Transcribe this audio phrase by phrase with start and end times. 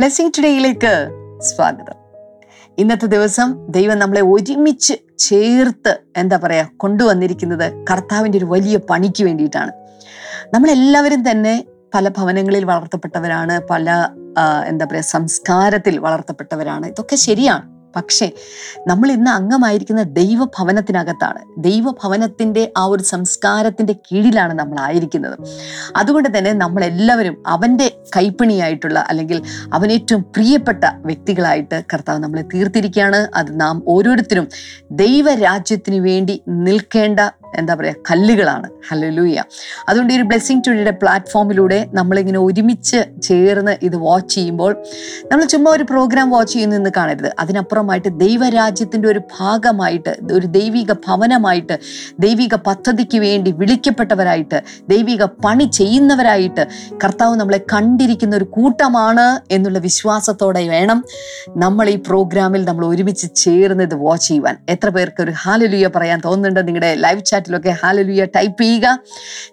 [0.00, 1.08] Blessing ടുഡേയിലേക്ക്
[1.40, 1.96] സ്വാഗതം.
[2.78, 9.72] ഇന്നത്തെ ദിവസം ദൈവം നമ്മളെ ഒരുമിച്ച് ചേർത്ത് എന്താ പറയുക കൊണ്ടുവന്നിരിക്കുന്നത് കർത്താവിന്റെ ഒരു വലിയ പണിക്ക് വേണ്ടിയിട്ടാണ്.
[10.54, 14.08] നമ്മളെല്ലാവരും തന്നെ പല ഭവനങ്ങളിൽ വളർത്തപ്പെട്ടവരാണ് പല
[14.66, 16.86] എന്താ പറയുക സംസ്കാരത്തിൽ വളർത്തപ്പെട്ടവരാണ്.
[16.86, 17.79] ഇതൊക്കെ ശരിയാണ്.
[17.96, 18.30] പക്ഷേ
[18.86, 21.38] നമ്മൾ ഇന്ന് അംഗമായിരിക്കുന്ന ദൈവഭവനത്തിനകത്താണ്.
[21.58, 25.38] ദൈവഭവനത്തിന്റെ ആ ഒരു സംസ്കാരത്തിന്റെ കീഴിലാണ് നമ്മൾ ആയിരിക്കുന്നത്.
[25.96, 33.28] അതുകൊണ്ട് തന്നെ നമ്മളെല്ലാവരും അവന്റെ കൈപ്പണിയായിട്ടുള്ള അല്ലെങ്കിൽ അവൻ ഏറ്റവും പ്രിയപ്പെട്ട വ്യക്തികളായിട്ട് കർത്താവ് നമ്മളെ തീർത്തിരിക്കുകയാണ്.
[33.34, 34.48] അത് നാം ഓരോരുത്തരും
[34.92, 37.20] ദൈവരാജ്യത്തിന് വേണ്ടി നിൽക്കേണ്ട
[37.58, 38.68] എന്താ പറയുക കല്ലുകളാണ്.
[38.90, 39.42] ഹലലൂയ
[39.88, 44.72] അതുകൊണ്ട് ഈ ഒരു ബ്ലെസ്സിങ് ടുഡേയുടെ പ്ലാറ്റ്ഫോമിലൂടെ നമ്മളിങ്ങനെ ഒരുമിച്ച് ചേർന്ന് ഇത് വാച്ച് ചെയ്യുമ്പോൾ
[45.30, 47.30] നമ്മൾ ചുമ്മാ ഒരു പ്രോഗ്രാം വാച്ച് ചെയ്യുന്നെന്ന് കാണരുത്.
[47.38, 51.78] അതിനപ്പുറമായിട്ട് ദൈവരാജ്യത്തിന്റെ ഒരു ഭാഗമായിട്ട് ഒരു ദൈവിക ഭവനമായിട്ട്
[52.20, 56.66] ദൈവിക പദ്ധതിക്ക് വേണ്ടി വിളിക്കപ്പെട്ടവരായിട്ട് ദൈവിക പണി ചെയ്യുന്നവരായിട്ട്
[57.04, 61.04] കർത്താവ് നമ്മളെ കണ്ടിരിക്കുന്ന ഒരു കൂട്ടമാണ് എന്നുള്ള വിശ്വാസത്തോടെ വേണം
[61.56, 64.56] നമ്മൾ ഈ പ്രോഗ്രാമിൽ നമ്മൾ ഒരുമിച്ച് ചേർന്ന് ഇത് വാച്ച് ചെയ്യുവാൻ.
[64.68, 68.86] എത്ര പേർക്ക് ഒരു ഹാലലുയ പറയാൻ തോന്നുന്നുണ്ട് നിങ്ങളുടെ ലൈവ് ചാറ്റിലൊക്കെ ഹാലലുയ ടൈപ്പ് ചെയ്യുക.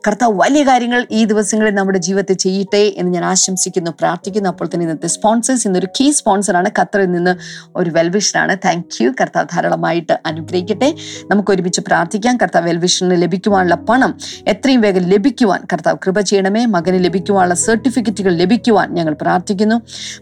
[0.07, 4.49] കർത്താവ് വലിയ കാര്യങ്ങൾ ഈ ദിവസങ്ങളിൽ നമ്മുടെ ജീവിതത്തിൽ ചെയ്യട്ടെ എന്ന് ഞാൻ ആശംസിക്കുന്നു പ്രാർത്ഥിക്കുന്നു.
[4.49, 7.33] അപ്പോൾ തന്നെ ഇന്നത്തെ സ്പോൺസേഴ്സ് ഇന്നൊരു കീ സ്പോൺസറാണ് ഖത്തറിൽ നിന്ന്
[7.75, 10.89] ഒരു വെൽവിഷനാണ് താങ്ക് യു കർത്താവ് ധാരാളമായിട്ട് അനുഗ്രഹിക്കട്ടെ.
[11.31, 12.37] നമുക്ക് ഒരുമിച്ച് പ്രാർത്ഥിക്കാം.
[12.37, 14.11] കർത്താവ് വെൽവിഷന് ലഭിക്കുവാനുള്ള പണം
[14.47, 16.63] എത്രയും വേഗം ലഭിക്കുവാൻ കർത്താവ് കൃപ ചെയ്യണമേ.
[16.75, 19.77] മകന് ലഭിക്കുവാനുള്ള സർട്ടിഫിക്കറ്റുകൾ ലഭിക്കുവാൻ ഞങ്ങൾ പ്രാർത്ഥിക്കുന്നു.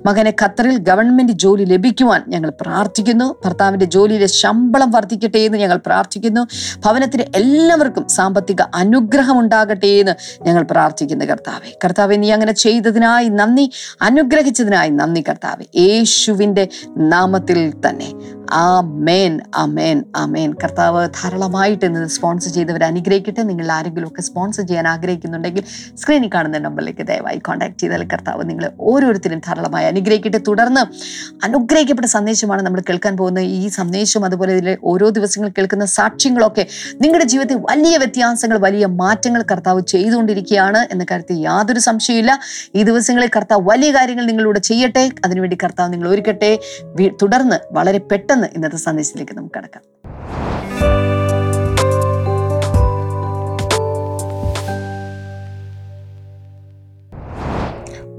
[0.05, 3.27] മകനെ ഖത്തറിൽ ഗവൺമെന്റ് ജോലി ലഭിക്കുവാൻ ഞങ്ങൾ പ്രാർത്ഥിക്കുന്നു.
[3.45, 6.41] ഭർത്താവിന്റെ ജോലിയിലെ ശമ്പളം വർദ്ധിക്കട്ടെ എന്ന് ഞങ്ങൾ പ്രാർത്ഥിക്കുന്നു.
[6.85, 7.25] ഭവനത്തിന്
[7.55, 11.77] എല്ലാവർക്കും സാമ്പത്തിക അനുഗ്രഹം ഉണ്ടാകട്ടെ എന്ന് ഞങ്ങൾ പ്രാർത്ഥിക്കുന്നു കർത്താവെ.
[11.85, 13.71] കർത്താവെ നീ അങ്ങനെ ചെയ്തതിനായി നന്ദി.
[14.01, 15.79] അനുഗ്രഹിച്ചതിനായി നന്ദി കർത്താവെ.
[15.79, 16.67] യേശുവിന്റെ
[16.97, 18.34] നാമത്തിൽ തന്നെ.
[18.53, 23.41] ആ മേൻ ആ മേൻ ആ മേൻ കർത്താവ് ധാരാളമായിട്ട് ഇന്ന് സ്പോൺസർ ചെയ്തവർ അനുഗ്രഹിക്കട്ടെ.
[23.41, 25.63] നിങ്ങൾ ആരെങ്കിലും ഒക്കെ സ്പോൺസർ ചെയ്യാൻ ആഗ്രഹിക്കുന്നുണ്ടെങ്കിൽ
[26.01, 30.37] സ്ക്രീനിൽ കാണുന്ന നമ്പറിലേക്ക് ദയവായി കോൺടാക്ട് ചെയ്താൽ കർത്താവ് നിങ്ങൾ ഓരോരുത്തരും ധാരാളമായി അനുഗ്രഹിക്കട്ടെ.
[30.37, 30.81] തുടർന്ന്
[31.43, 36.67] അനുഗ്രഹിക്കപ്പെട്ട സന്ദേശമാണ് നമ്മൾ കേൾക്കാൻ പോകുന്ന ഈ സന്ദേശം അതുപോലെ ഇതിലെ ഓരോ ദിവസങ്ങൾ കേൾക്കുന്ന സാക്ഷ്യങ്ങളൊക്കെ
[37.01, 42.39] നിങ്ങളുടെ ജീവിതത്തിൽ വലിയ വ്യത്യാസങ്ങൾ വലിയ മാറ്റങ്ങൾ കർത്താവ് ചെയ്തുകൊണ്ടിരിക്കുകയാണ് എന്ന കാര്യത്തിൽ യാതൊരു സംശയമില്ല
[42.75, 45.11] ഈ ദിവസങ്ങളിൽ കർത്താവ് വലിയ കാര്യങ്ങൾ നിങ്ങളിലൂടെ ചെയ്യട്ടെ.
[45.25, 46.59] അതിനുവേണ്ടി കർത്താവ് നിങ്ങൾ ഒരുക്കട്ടെ
[47.21, 49.83] തുടർന്ന് വളരെ പെട്ടെന്ന് ഇന്നത്തെ സന്ദേശത്തിലേക്ക് നമുക്ക് കടക്കാം.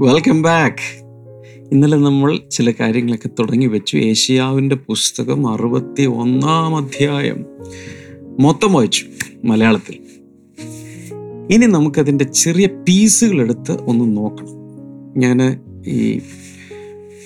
[0.01, 1.07] വെൽക്കം ബാക്ക്
[1.73, 3.97] ഇന്നലെ നമ്മൾ ചില കാര്യങ്ങളൊക്കെ തുടങ്ങി വെച്ചു.
[3.97, 7.47] ഏഷ്യാവിന്റെ പുസ്തകം അറുപത്തി ഒന്നാം അധ്യായം
[8.41, 9.05] മൊത്തം വായിച്ചു
[9.45, 10.01] മലയാളത്തിൽ.
[11.51, 14.51] ഇനി നമുക്കതിന്റെ ചെറിയ പീസുകൾ എടുത്ത് ഒന്ന് നോക്കണം.
[15.21, 16.21] ഞാൻ ഈ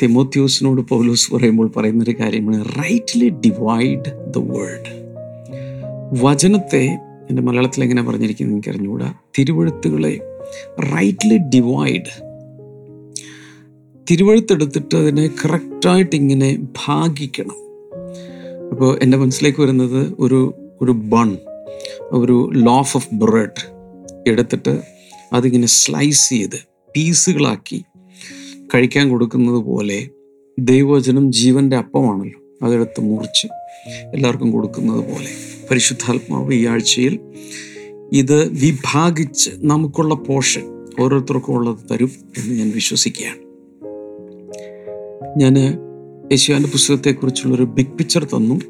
[0.03, 5.01] തിമോത്യൂസിനോട് പൗലൂസ് പറയുമ്പോൾ പറയുന്നൊരു കാര്യമാണ് റൈറ്റ്ലി ഡിവൈഡ് ദ വേൾഡ്
[6.23, 6.99] വചനത്തെ
[7.31, 9.15] എന്റെ മലയാളത്തിൽ എങ്ങനെ പറഞ്ഞിരിക്കുന്നത് എനിക്ക് അറിഞ്ഞുകൂടാ.
[9.39, 10.21] തിരുവഴുത്തുകളെ
[10.81, 12.31] റൈറ്റ്ലി ഡിവൈഡ്
[14.11, 17.57] തിരുവഴുത്തെടുത്തിട്ട് അതിനെ കറക്റ്റായിട്ട് ഇങ്ങനെ ഭാഗിക്കണം.
[18.71, 21.37] അപ്പോൾ എന്റെ മനസ്സിലേക്ക് വരുന്നത് ഒരു ഒരു ബൺ
[22.13, 23.75] ഒരു ലോഫ് ഓഫ് ബ്രെഡ്
[24.29, 24.83] എടുത്തിട്ട്
[25.33, 26.57] അതിങ്ങനെ സ്ലൈസ് ചെയ്ത്
[26.97, 27.85] പീസുകളാക്കി
[28.75, 30.09] കഴിക്കാൻ കൊടുക്കുന്നത് പോലെ
[30.59, 32.67] ദൈവവചനം ജീവന്റെ അപ്പമാണല്ലോ.
[32.67, 33.47] അതെടുത്ത് മുറിച്ച്
[34.15, 35.29] എല്ലാവർക്കും കൊടുക്കുന്നത് പോലെ.
[35.71, 37.19] പരിശുദ്ധാത്മാവ് ഈ ആഴ്ചയിൽ
[38.13, 40.63] ഇത് വിഭാഗിച്ച് നമുക്കുള്ള പോഷൻ
[41.01, 43.39] ഓരോരുത്തർക്കും ഉള്ളത് തരും എന്ന് ഞാൻ വിശ്വസിക്കുകയാണ്.
[45.39, 45.59] ഞാൻ
[46.33, 48.61] യേശുവാന്റെ പുസ്തകത്തെക്കുറിച്ചുള്ളൊരു ബിഗ് പിക്ചർ തന്നു.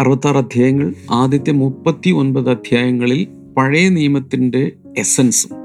[0.00, 5.59] അറുപത്താറ് അധ്യായങ്ങൾ ആദ്യത്തെ മുപ്പത്തി ഒൻപത് അധ്യായങ്ങളിൽ പഴയ നിയമത്തിന്റെ എസൻസും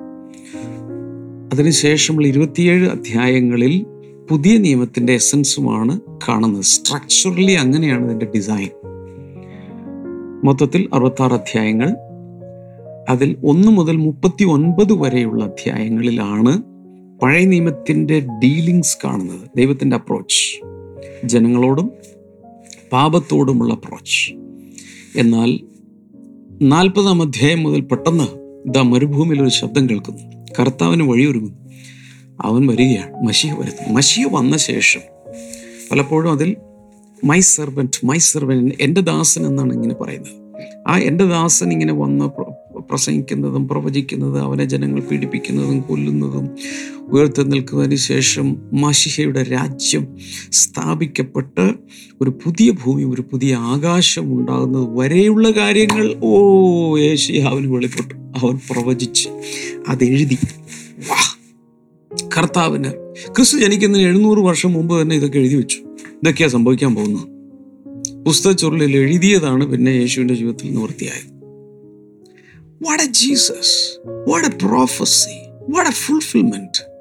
[1.56, 3.86] അതിനുശേഷമുള്ള ഇരുപത്തിയേഴ് അധ്യായങ്ങളിൽ
[4.30, 6.00] പുതിയ നിയമത്തിന്റെ എസൻസുമാണ്
[6.30, 6.64] കാണുന്നത്.
[6.64, 8.70] സ്ട്രക്ചറലി അങ്ങനെയാണ് ഇതിന്റെ ഡിസൈൻ
[10.44, 11.96] മൊത്തത്തിൽ അറുപത്താറ് അധ്യായങ്ങൾ.
[13.10, 16.64] അതിൽ ഒന്ന് മുതൽ മുപ്പത്തി ഒൻപത് വരെയുള്ള അധ്യായങ്ങളിലാണ്
[17.20, 19.50] പഴയ നിയമത്തിന്റെ ഡീലിങ്സ് കാണുന്നത്.
[19.58, 20.66] ദൈവത്തിന്റെ അപ്രോച്ച്
[21.28, 21.92] ജനങ്ങളോടും
[22.94, 24.34] പാപത്തോടുമുള്ള അപ്രോച്ച്
[25.16, 25.60] എന്നാൽ
[26.62, 28.28] നാൽപ്പതാം അധ്യായം മുതൽ പെട്ടെന്ന്
[28.70, 30.35] ഇതാ മരുഭൂമിയിൽ ഒരു ശബ്ദം കേൾക്കുന്നു.
[30.60, 31.72] കർത്താവിന് വഴിയൊരുങ്ങുന്നു
[32.42, 33.28] അവൻ വരികയാണ്.
[33.28, 33.94] മഷിയ വരുന്നു.
[33.94, 35.02] മഷിയ വന്ന ശേഷം
[35.92, 36.56] പലപ്പോഴും അതിൽ
[37.24, 40.34] മൈ സെർവന്റ് മൈ സെർവൻ എന്റെ ദാസൻ എന്നാണ് ഇങ്ങനെ പറയുന്നത്.
[40.88, 42.26] ആ എന്റെ ദാസൻ ഇങ്ങനെ വന്ന്
[42.90, 46.50] പ്രസംഗിക്കുന്നതും പ്രവചിക്കുന്നതും അവനെ ജനങ്ങൾ പീഡിപ്പിക്കുന്നതും കൊല്ലുന്നതും
[47.08, 50.08] ഉയർത്തി നിൽക്കുന്നതിന് ശേഷം മഷിഹയുടെ രാജ്യം
[50.52, 51.74] സ്ഥാപിക്കപ്പെട്ട്
[52.22, 58.14] ഒരു പുതിയ ഭൂമി ഒരു പുതിയ ആകാശം ഉണ്ടാകുന്നത് വരെയുള്ള കാര്യങ്ങൾ ഓ യേശി അവന് വെളിപ്പെട്ടു.
[58.14, 59.30] അവൻ പ്രവചിച്ച്
[59.88, 60.38] അതെഴുതി.
[62.38, 62.92] കർത്താവിന്
[63.36, 65.78] ക്രിസ്തു ജനിക്കുന്നതിന് എഴുന്നൂറ് വർഷം മുമ്പ് തന്നെ ഇതൊക്കെ എഴുതി വെച്ചു.
[66.24, 67.36] ഇതൊക്കെയാണ് സംഭവിക്കാൻ പോകുന്നത്.
[68.26, 71.35] പുസ്തകച്ചുരുളിൽ എഴുതിയതാണ് പിന്നെ യേശുവിന്റെ ജീവിതത്തിൽ നിവൃത്തിയായത്.
[72.86, 74.00] What a Jesus
[74.30, 75.38] what a prophecy
[75.70, 76.96] what a fulfilment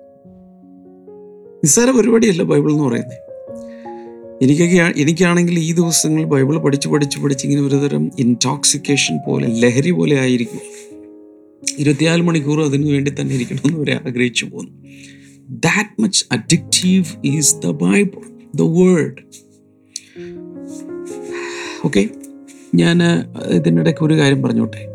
[1.64, 3.18] നിസ്സാര പരിപാടിയല്ല ബൈബിൾ എന്ന് പറയുന്നത്.
[4.42, 10.60] എനിക്കൊക്കെ എനിക്കാണെങ്കിൽ ഈ ദിവസങ്ങളിൽ ബൈബിൾ പഠിച്ച് പഠിച്ച് പഠിച്ച് ഇങ്ങനെ ഒരുതരം ഇൻടോക്സിക്കേഷൻ പോലെ ലഹരി പോലെ ആയിരിക്കും.
[11.78, 14.72] ഇരുപത്തിനാല് മണിക്കൂർ അതിനു വേണ്ടി തന്നെ ഇരിക്കണമെന്ന് വരെ ആഗ്രഹിച്ചു പോകുന്നു
[15.48, 18.20] that much addictive is the Bible
[18.54, 19.22] the word
[21.84, 22.08] okay
[22.74, 23.02] ഞാൻ
[23.48, 24.93] ഇതിനിടയ്ക്ക് ഒരു കാര്യം പറഞ്ഞോട്ടെ?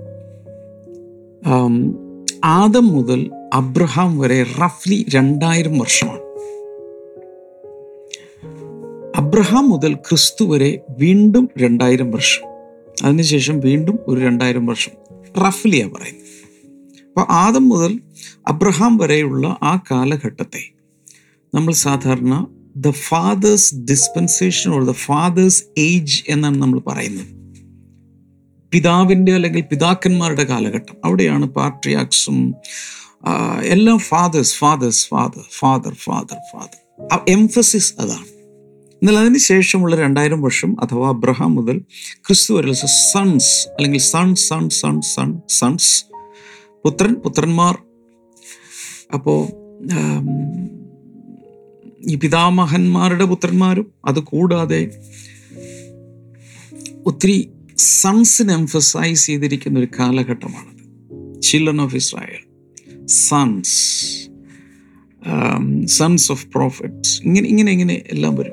[2.44, 6.20] ആദം മുതൽ അബ്രഹാം വരെ റഫ്ലി രണ്ടായിരം വർഷമാണ്.
[9.16, 12.48] അബ്രഹാം മുതൽ ക്രിസ്തു വരെ വീണ്ടും രണ്ടായിരം വർഷം.
[13.04, 14.92] അതിനുശേഷം വീണ്ടും ഒരു രണ്ടായിരം വർഷം.
[15.48, 16.24] റഫ്ലിയാണ് പറയുന്നത്.
[17.08, 18.00] അപ്പോൾ ആദം മുതൽ
[18.48, 20.72] അബ്രഹാം വരെയുള്ള ആ കാലഘട്ടത്തെ
[21.56, 22.48] നമ്മൾ സാധാരണ
[22.78, 27.39] the fathers dispensation or the fathers age എന്നാണ് നമ്മൾ പറയുന്നത്.
[28.72, 30.96] പിതാവിന്റെ അല്ലെങ്കിൽ പിതാക്കന്മാരുടെ കാലഘട്ടം.
[31.06, 32.54] അവിടെയാണ് പാട്രിയാക്സും
[33.64, 36.78] എല്ലാം fathers fathers father father father father.
[37.30, 38.28] Emphasis അതാണ്.
[39.02, 41.78] എന്നാൽ അതിന് ശേഷമുള്ള രണ്ടായിരം വർഷം അഥവാ അബ്രഹാം മുതൽ
[42.28, 42.74] ക്രിസ്തു വരെ
[43.14, 46.06] സൺസ് അല്ലെങ്കിൽ son son son son sons
[46.86, 47.78] പുത്രൻ പുത്രന്മാർ.
[49.14, 49.40] അപ്പോൾ
[52.10, 54.82] ഈ പിതാമഹന്മാരുടെ പുത്രന്മാരും അതുകൂടാതെ
[57.06, 62.44] ഒത്തിരി സൺസിന് എംഫസൈസ് ചെയ്തിരിക്കുന്ന ഒരു കാലഘട്ടമാണത് children of Israel
[63.06, 64.30] sons
[65.86, 68.52] sons of prophets ഇങ്ങനെ ഇങ്ങനെ ഇങ്ങനെ എല്ലാം വരും.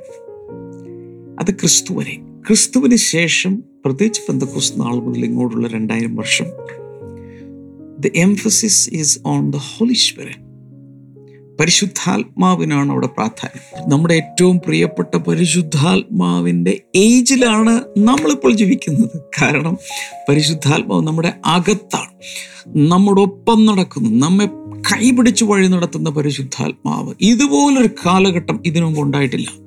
[1.41, 2.17] അത് ക്രിസ്തു വരെ.
[2.47, 6.47] ക്രിസ്തുവിന് ശേഷം പ്രത്യേകിച്ച് പെന്തക്കോസ് നാൾ മുതൽ ഇങ്ങോട്ടുള്ള രണ്ടായിരം വർഷം
[7.99, 10.46] the emphasis is on the holy spirit
[11.61, 13.91] പരിശുദ്ധാത്മാവിനാണ് അവിടെ പ്രാധാന്യം.
[13.91, 19.21] നമ്മുടെ ഏറ്റവും പ്രിയപ്പെട്ട പരിശുദ്ധാത്മാവിന്റെ ഏജിലാണ് നമ്മളിപ്പോൾ ജീവിക്കുന്നത്.
[19.43, 19.79] കാരണം
[20.29, 22.11] പരിശുദ്ധാത്മാവ് നമ്മുടെ അകത്താണ്.
[22.89, 24.27] നമ്മുടെ ഒപ്പം നടക്കുന്നു.
[24.27, 24.47] നമ്മെ
[24.79, 27.15] കൈപിടിച്ച് വഴി നടത്തുന്ന പരിശുദ്ധാത്മാവ്.
[27.21, 29.67] ഇതുപോലൊരു കാലഘട്ടം ഇതിനു മുമ്പ് ഉണ്ടായിട്ടില്ല.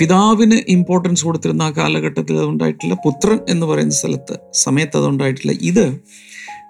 [0.00, 6.00] പിതാവിന് ഇമ്പോർട്ടൻസ് കൊടുത്തിരുന്ന ആ കാലഘട്ടത്തിൽ അതുണ്ടായിട്ടില്ല പുത്രൻ എന്ന് പറയുന്ന സ്ഥലത്ത് സമയത്ത് അതുണ്ടായിട്ടില്ല ഇത്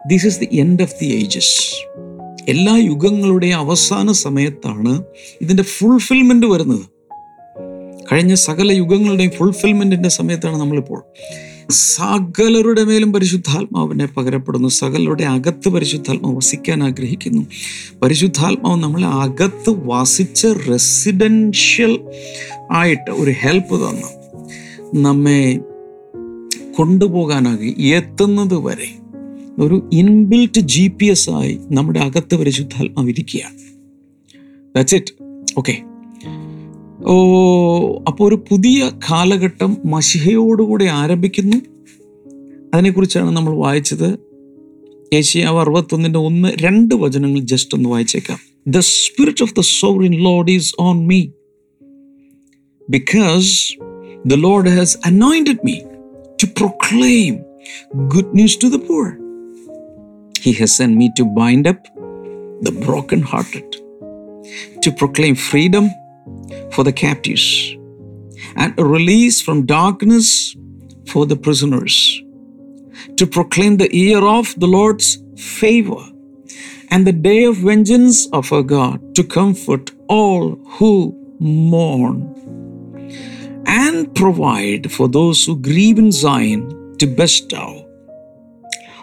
[0.06, 1.74] this is the end of the ages
[2.50, 5.02] എല്ലാ യുഗങ്ങളുടെയും അവസാന സമയത്താണ്
[5.40, 6.80] ഇതിന്റെ ഫുൾഫിൽമെന്റ് വരുന്നത്.
[8.12, 11.04] കഴിഞ്ഞ സകല യുഗങ്ങളുടെയും ഫുൾഫിൽമെന്റിന്റെ സമയത്താണ് നമ്മളിപ്പോൾ.
[11.70, 14.68] സകലരുടെ മേലും പരിശുദ്ധാത്മാവിനെ പകരപ്പെടുന്നു.
[14.68, 17.42] സകലരുടെ അകത്ത് പരിശുദ്ധാത്മാവ് വസിക്കാൻ ആഗ്രഹിക്കുന്നു.
[18.02, 22.00] പരിശുദ്ധാത്മാവ് നമ്മളെ അകത്ത് വസിച്ച് റെസിഡൻഷ്യൽ
[22.72, 24.08] ആയിട്ട് ഒരു ഹെൽപ്പ് തന്നു.
[25.02, 25.60] നമ്മെ
[26.78, 28.99] കൊണ്ടുപോകാനാകെ എത്തുന്നത് വരെ
[29.60, 33.58] ഒരു ഇൻബിൽറ്റ് ജി പി എസ് ആയി നമ്മുടെ അകത്ത് പരിശുദ്ധാത്മാവ് ഇരിക്കുകയാണ്.
[34.76, 35.14] ദാറ്റ്സ് ഇറ്റ്
[35.58, 35.82] ഓക്കെ
[37.04, 37.14] ഓ
[38.06, 41.56] അപ്പോൾ ഒരു പുതിയ കാലഘട്ടം മഷിഹയോടുകൂടി ആരംഭിക്കുന്നു.
[42.74, 44.18] അതിനെക്കുറിച്ചാണ് നമ്മൾ വായിച്ചത്.
[45.12, 48.38] ഏഷ്യാവ് അറുപത്തൊന്നിന്റെ ഒന്ന് രണ്ട് വചനങ്ങൾ ജസ്റ്റ് ഒന്ന് വായിച്ചേക്കാം.
[48.66, 51.26] The spirit of the sovereign lord is on me
[52.90, 53.74] because
[54.26, 55.74] the lord has anointed me
[56.42, 57.34] to proclaim
[57.96, 59.29] good news to the poor
[60.40, 61.84] He has sent me to bind up
[62.62, 63.76] the brokenhearted,
[64.82, 65.90] to proclaim freedom
[66.72, 67.76] for the captives,
[68.56, 70.56] and release from darkness
[71.08, 72.22] for the prisoners,
[73.16, 76.02] to proclaim the year of the Lord's favor
[76.90, 82.16] and the day of vengeance of our God, to comfort all who mourn,
[83.66, 87.89] and provide for those who grieve in Zion to bestow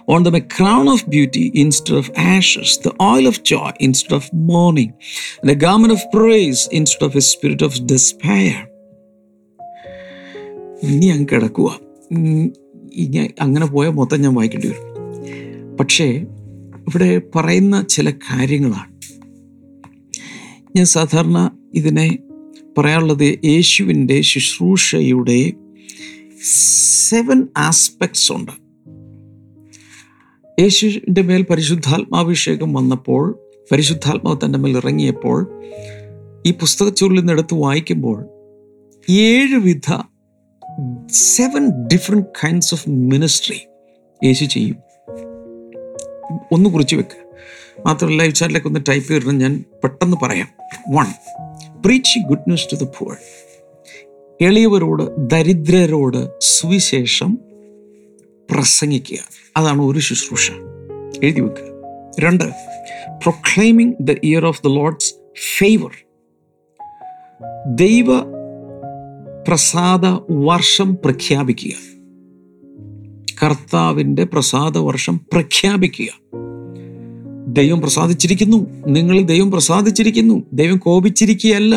[0.07, 4.23] on them a crown of beauty instead of ashes, the oil of joy instead of
[4.33, 4.93] mourning,
[5.41, 8.55] and a garment of praise instead of a spirit of despair.
[10.83, 11.69] ഇനി അങ്ങ് കിടക്കുക
[13.01, 14.85] ഇനി അങ്ങനെ പോയാൽ മൊത്തം ഞാൻ വായിക്കേണ്ടി വരും
[15.79, 16.07] പക്ഷേ
[16.89, 18.91] ഇവിടെ പറയുന്ന ചില കാര്യങ്ങളാണ്
[20.77, 21.39] ഞാൻ സാധാരണ
[21.73, 22.07] ഇതിനെ
[22.77, 25.39] പറയാനുള്ളത് യേശുവിന്റെ ശുശ്രൂഷയുടെ
[27.09, 28.53] സെവൻ ആസ്പെക്ട്സ് ഉണ്ട്
[30.59, 33.39] യേശുവിന്റെ മേൽ പരിശുദ്ധാത്മാഭിഷേകം വന്നപ്പോൾ
[33.71, 35.61] പരിശുദ്ധാത്മാവ് തന്റെ മേൽ ഇറങ്ങിയപ്പോൾ
[36.47, 38.25] ഈ പുസ്തകച്ചുരുളിൽ നിന്ന് എടുത്ത് വായിക്കുമ്പോൾ
[39.09, 40.03] ഏഴ് വിധ
[41.11, 43.61] seven different kinds of ministry
[44.23, 44.75] യേശു ചെയ്യും.
[46.51, 47.23] ഒന്ന് കുറിച്ച് വെക്കുക
[47.85, 50.47] മാത്രമല്ല ലൈവ് ചാറ്റിലേക്ക് ഒന്ന് ടൈപ്പ് ചെയ്തിട്ട് ഞാൻ പെട്ടെന്ന് പറയാം.
[50.93, 51.05] One
[51.85, 53.17] preach good news to the poor
[54.41, 57.37] എളിയവരോട് ദരിദ്രരോട് സുവിശേഷം
[58.51, 59.17] പ്രസംഗിക്കുക.
[59.57, 60.51] അതാണ് ഒരു ശുശ്രൂഷ.
[61.23, 61.77] എഴുതി വെക്കുക
[62.19, 62.43] രണ്ട്
[63.23, 65.13] proclaiming the year of the lord's
[65.57, 65.91] favour
[67.75, 68.05] ദൈവ
[69.47, 71.71] പ്രസാദ വർഷം പ്രഖ്യാപിക്കുക.
[73.43, 76.07] കർത്താവിന്റെ പ്രസാദ വർഷം പ്രഖ്യാപിക്കുക.
[77.47, 78.69] ദൈവം പ്രസാദിച്ചിരിക്കുന്നു.
[78.87, 80.43] നിങ്ങൾ ദൈവം പ്രസാദിച്ചിരിക്കുന്നു.
[80.53, 81.75] ദൈവം കോപിച്ചിരിക്കുകയല്ല.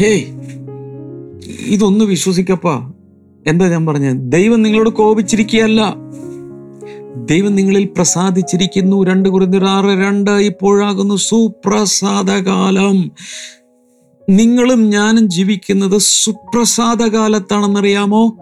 [0.00, 0.26] ഹേ
[1.66, 2.92] ഇതൊന്ന് വിശ്വസിക്കപ്പാ.
[3.46, 4.32] എന്താ ഞാൻ പറഞ്ഞത്?
[4.32, 5.94] ദൈവം നിങ്ങളോട് കോപിച്ചിരിക്കുകയല്ല.
[7.16, 9.04] ദൈവം നിങ്ങളിൽ പ്രസാദിച്ചിരിക്കുന്നു.
[9.04, 13.10] രണ്ട് കുറിന്തിർ ആറ് രണ്ട് ഇപ്പോഴാകുന്നു സുപ്രസാദകാലം.
[14.30, 18.36] നിങ്ങളും ഞാനും ജീവിക്കുന്നത് സുപ്രസാദ കാലത്താണെന്നറിയാമോ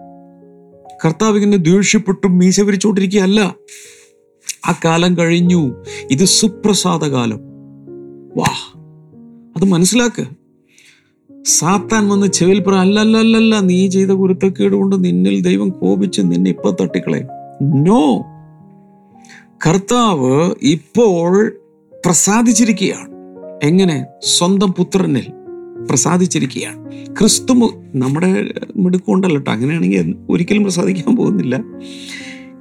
[1.04, 3.54] കർത്താവ് ഇങ്ങനെ ദേഷ്യപ്പെട്ടും മീശ വിരിച്ചുകൊണ്ടിരിക്കുകയല്ല.
[4.66, 5.84] ആ കാലം കഴിഞ്ഞു.
[6.10, 7.38] ഇത് സുപ്രസാദ കാലം
[8.36, 8.80] വാ
[9.56, 10.37] അത് മനസ്സിലാക്ക്.
[11.48, 17.26] സാത്താൻ വന്ന് ചെവിൽ പറ അല്ലല്ലല്ല നീ ചെയ്ത കുരുത്തക്കേട് കൊണ്ട് നിന്നിൽ ദൈവം കോപിച്ച് നിന്നെ ഇപ്പൊ തട്ടിക്കളയും.
[17.84, 18.22] നോ
[19.66, 21.52] കർത്താവ് ഇപ്പോൾ
[22.06, 23.08] പ്രസാദിച്ചിരിക്കുകയാണ്.
[23.64, 24.04] എങ്ങനെ?
[24.24, 25.26] സ്വന്തം പുത്രനിൽ
[25.90, 26.90] പ്രസാദിച്ചിരിക്കുകയാണ്.
[27.18, 27.52] ക്രിസ്തു
[27.94, 31.56] നമ്മുടെ മിടുക്കുണ്ടല്ലോ കേട്ടോ അങ്ങനെയാണെങ്കിൽ ഒരിക്കലും പ്രസാദിക്കാൻ പോകുന്നില്ല.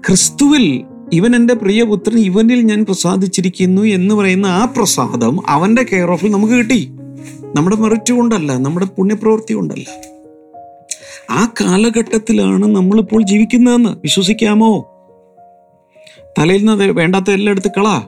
[0.07, 6.53] ക്രിസ്തുവിൽ ഇവൻ എന്റെ പ്രിയപുത്രൻ ഇവനിൽ ഞാൻ പ്രസാദിച്ചിരിക്കുന്നു എന്ന് പറയുന്ന ആ പ്രസാദം അവന്റെ കെയർ ഓഫിൽ നമുക്ക്
[6.53, 6.91] കിട്ടി.
[7.55, 9.89] നമ്മുടെ മെറിറ്റ് കൊണ്ടല്ല നമ്മുടെ പുണ്യപ്രവൃത്തി കൊണ്ടല്ല.
[11.29, 14.93] ആ കാലഘട്ടത്തിലാണ് നമ്മളിപ്പോൾ ജീവിക്കുന്നതെന്ന് വിശ്വസിക്കാമോ?
[16.39, 18.01] തലയിൽ നിന്ന് വേണ്ടാത്ത എല്ലാം എടുത്ത് കള.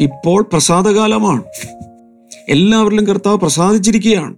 [0.00, 1.42] ഇപ്പോൾ പ്രസാദകാലമാണ്.
[2.48, 4.36] എല്ലാവരിലും കർത്താവ് പ്രസാദിച്ചിരിക്കുകയാണ്.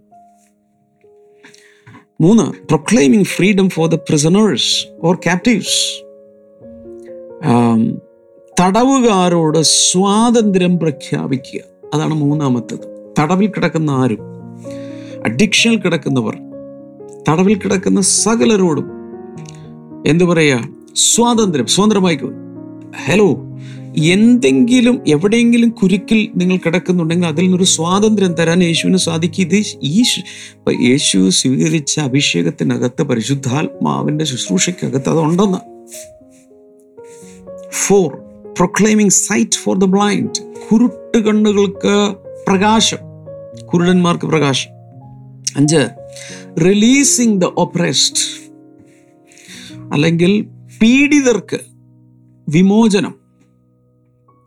[2.20, 6.04] മൂന്ന് proclaiming freedom for the prisoners or captives
[8.60, 11.60] തടവുകാരോട് സ്വാതന്ത്ര്യം പ്രഖ്യാപിക്കുക.
[11.94, 12.93] അതാണ് മൂന്നാമത്തത്.
[13.18, 14.18] തടവിൽ കിടക്കുന്ന ആരും
[15.24, 16.36] അഡിക്ഷനിൽ കിടക്കുന്നവർ
[17.28, 18.84] തടവിൽ കിടക്കുന്ന സകലരോടും
[20.06, 22.30] എന്തു പറയുക സ്വാതന്ത്ര്യം സ്വതന്ത്രമായിക്കോ
[23.06, 23.50] ഹലോ
[23.96, 29.42] എന്തെങ്കിലും എവിടെയെങ്കിലും കുരുക്കിൽ നിങ്ങൾ കിടക്കുന്നുണ്ടെങ്കിൽ അതിൽ നിന്നൊരു സ്വാതന്ത്ര്യം തരാൻ യേശുവിന് സാധിക്കും.
[29.42, 30.02] ഇത് ഈ
[30.80, 35.58] യേശു സ്വീകരിച്ച അഭിഷേകത്തിനകത്ത് പരിശുദ്ധാത്മാവിന്റെ ശുശ്രൂഷയ്ക്കകത്ത് അതുണ്ടെന്ന്.
[37.72, 38.16] Four
[38.58, 42.98] proclaiming sight for the blind കുരുട്ട് കണ്ണുകൾക്ക് പ്രകാശം.
[43.66, 44.70] കുരുടന്മാർക്ക് പ്രകാശം.
[45.56, 45.88] അഞ്ച്
[46.64, 48.52] റിലീസിങ് ദ ഒപ്രസ്ഡ്
[49.92, 50.42] അല്ലെങ്കിൽ
[50.82, 51.60] പീഡിതർക്ക്
[52.48, 53.14] വിമോചനം.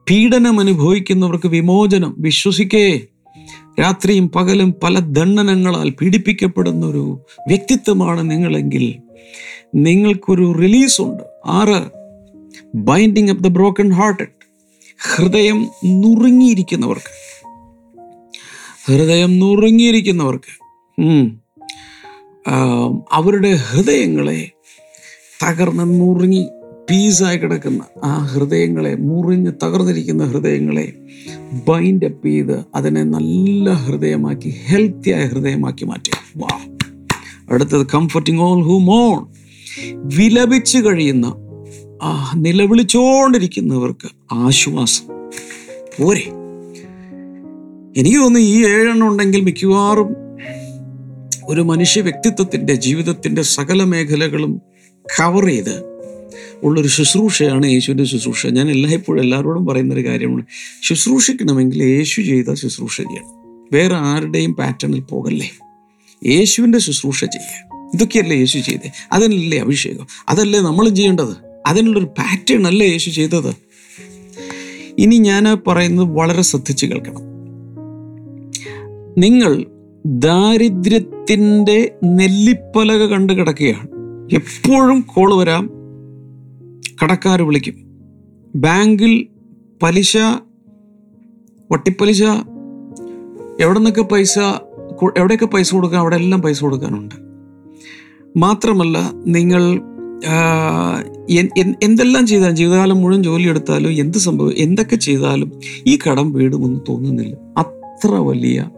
[0.09, 2.15] പീഡനം അനുഭവിക്കുന്നവർക്ക് വിമോചനം.
[2.19, 3.01] വിശ്വസിക്കേ.
[3.79, 8.95] രാത്രിയും പകലും പല ദണ്ഡനങ്ങളാൽ പീഡിപ്പിക്കപ്പെടുന്ന ഒരു വ്യക്തിത്വമാണ് നിങ്ങളെങ്കിൽ
[9.75, 11.91] നിങ്ങൾക്കൊരു റിലീസുണ്ട് ആറ്
[12.75, 14.37] binding of the broken hearted
[15.15, 17.26] ഹൃദയം നുറുങ്ങിയിരിക്കുന്നവർക്ക്.
[18.87, 20.63] ഹൃദയം നുറുങ്ങിയിരിക്കുന്നവർക്ക്.
[23.11, 24.51] അവരുടെ ഹൃദയങ്ങളെ
[25.43, 26.47] തകർന്ന് നുറുങ്ങി
[26.89, 30.93] പീസായി കിടക്കുന്ന ആ ഹൃദയങ്ങളെ മുറിഞ്ഞ് തകർന്നിരിക്കുന്ന ഹൃദയങ്ങളെ
[31.67, 36.43] ബൈൻഡ് അപ്പ് ചെയ്ത് അതിനെ നല്ല ഹൃദയമാക്കി ഹെൽത്തിയായ ഹൃദയമാക്കി മാറ്റുക.
[36.43, 36.59] വാ.
[37.51, 39.25] അടുത്തത് കംഫർട്ടിങ് ഓൾ ഹൂ മോൺ
[39.95, 41.35] വിലപിച്ച് കഴിയുന്ന
[42.03, 45.07] ആ നിലവിളിച്ചോണ്ടിരിക്കുന്നവർക്ക് ആശ്വാസം.
[45.99, 46.36] പോരെ.
[47.97, 50.15] എനിക്ക് തോന്നുന്നു ഈ ഏഴെണ്ണം ഉണ്ടെങ്കിൽ മിക്കവാറും
[51.43, 54.61] ഒരു മനുഷ്യ വ്യക്തിത്വത്തിന്റെ ജീവിതത്തിന്റെ സകല മേഖലകളും
[55.19, 55.83] കവർ ചെയ്ത്
[56.63, 58.47] ഉള്ളൊരു ശുശ്രൂഷയാണ് യേശുവിന്റെ ശുശ്രൂഷ.
[58.47, 60.45] ഞാൻ എല്ലായ്പ്പോഴും എല്ലാവരോടും പറയുന്നൊരു കാര്യമാണ്.
[60.83, 63.27] ശുശ്രൂഷിക്കണമെങ്കിൽ യേശു ചെയ്ത ശുശ്രൂഷ ചെയ്യണം.
[63.73, 65.51] വേറെ ആരുടെയും പാറ്റേണിൽ പോകല്ലേ?
[66.25, 68.91] യേശുവിന്റെ ശുശ്രൂഷ ചെയ്യുക ഇതൊക്കെയല്ലേ യേശു ചെയ്തേ?
[69.11, 70.07] അതിനല്ലേ അഭിഷേകം?
[70.29, 71.61] അതല്ലേ നമ്മൾ ചെയ്യേണ്ടത്?
[71.65, 73.55] അതിനുള്ളൊരു പാറ്റേൺ അല്ലേ യേശു ചെയ്തത്?
[74.97, 77.36] ഇനി ഞാൻ പറയുന്നത് വളരെ ശ്രദ്ധിച്ച് കേൾക്കണം.
[79.17, 79.65] നിങ്ങൾ
[80.05, 83.87] ദാരിദ്ര്യത്തിന്റെ നെല്ലിപ്പലക കണ്ട് കിടക്കുകയാണ്.
[84.33, 85.69] എപ്പോഴും കോൾ വരാം.
[87.03, 87.73] കടക്കാർ വിളിക്കും.
[88.55, 89.27] ബാങ്കിൽ
[89.83, 90.17] പലിശ
[91.71, 92.23] വട്ടിപ്പലിശ
[93.59, 94.39] എവിടെ നിന്നൊക്കെ പൈസ
[95.17, 97.15] എവിടെയൊക്കെ പൈസ കൊടുക്കാം അവിടെ എല്ലാം പൈസ കൊടുക്കാനുണ്ട്.
[98.37, 99.81] മാത്രമല്ല നിങ്ങൾ
[101.83, 105.51] എന്തെല്ലാം ചെയ്താലും ജീവിതകാലം മുഴുവൻ ജോലിയെടുത്താലും എന്ത് സംഭവം എന്തൊക്കെ ചെയ്താലും
[105.87, 107.37] ഈ കടം വീടുമെന്ന് തോന്നുന്നില്ല.
[107.97, 108.69] അത്ര വലിയ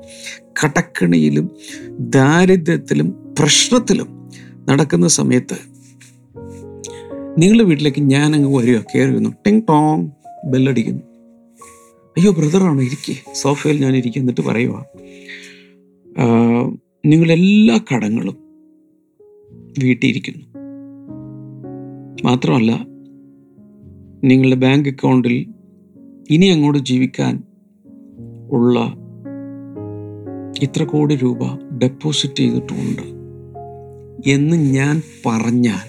[0.60, 1.52] കടക്കിണിയിലും
[2.00, 4.08] ദാരിദ്ര്യത്തിലും പ്രശ്നത്തിലും
[4.70, 5.58] നടക്കുന്ന സമയത്ത്
[7.38, 9.30] നിങ്ങളുടെ വീട്ടിലേക്ക് ഞാൻ അങ്ങ് വരിക കയറി വന്നു.
[9.30, 10.08] ടിങ് ടോങ്
[10.46, 11.04] ബെല്ലടിക്കുന്നു.
[12.18, 13.16] അയ്യോ ബ്രദറാണോ ഇരിക്കേ?
[13.34, 14.86] സോഫയിൽ ഞാൻ ഇരിക്കുക എന്നിട്ട് പറയുക
[17.06, 18.38] നിങ്ങളെല്ലാ കടങ്ങളും
[19.80, 20.46] വീട്ടിയിരിക്കുന്നു
[22.24, 22.72] മാത്രമല്ല
[24.24, 25.54] നിങ്ങളുടെ ബാങ്ക് അക്കൗണ്ടിൽ
[26.30, 27.44] ഇനി അങ്ങോട്ട് ജീവിക്കാൻ
[28.52, 28.99] ഉള്ള
[30.62, 31.40] ഇത്ര കോടി രൂപ
[31.78, 33.02] ഡെപ്പോസിറ്റ് ചെയ്തിട്ടുണ്ട്
[34.30, 35.88] എന്ന് ഞാൻ പറഞ്ഞാൽ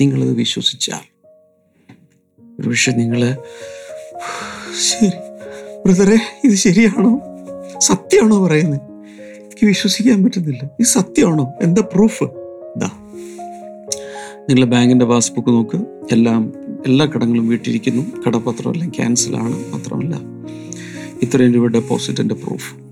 [0.00, 1.04] നിങ്ങളത് വിശ്വസിച്ചാൽ.
[2.60, 3.36] ഒരുപക്ഷെ നിങ്ങൾ
[4.90, 5.10] ശരി
[5.86, 7.20] ബ്രദറെ ഇത് ശരിയാണോ?
[7.78, 8.80] സത്യമാണോ പറയുന്നത്
[9.40, 10.64] എനിക്ക് വിശ്വസിക്കാൻ പറ്റുന്നില്ല.
[10.64, 11.52] ഇത് സത്യമാണോ?
[11.62, 12.90] എന്താ പ്രൂഫ് ഇതാ
[14.48, 15.76] നിങ്ങൾ ബാങ്കിന്റെ പാസ്ബുക്ക് നോക്ക്.
[16.12, 16.52] എല്ലാം
[16.86, 20.16] എല്ലാ കടങ്ങളും വീട്ടിരിക്കുന്നു കടപത്രം എല്ലാം ക്യാൻസലാണ് മാത്രമല്ല
[21.22, 22.87] ഇത്രയും രൂപ ഡെപ്പോസിറ്റിന്റെ പ്രൂഫ്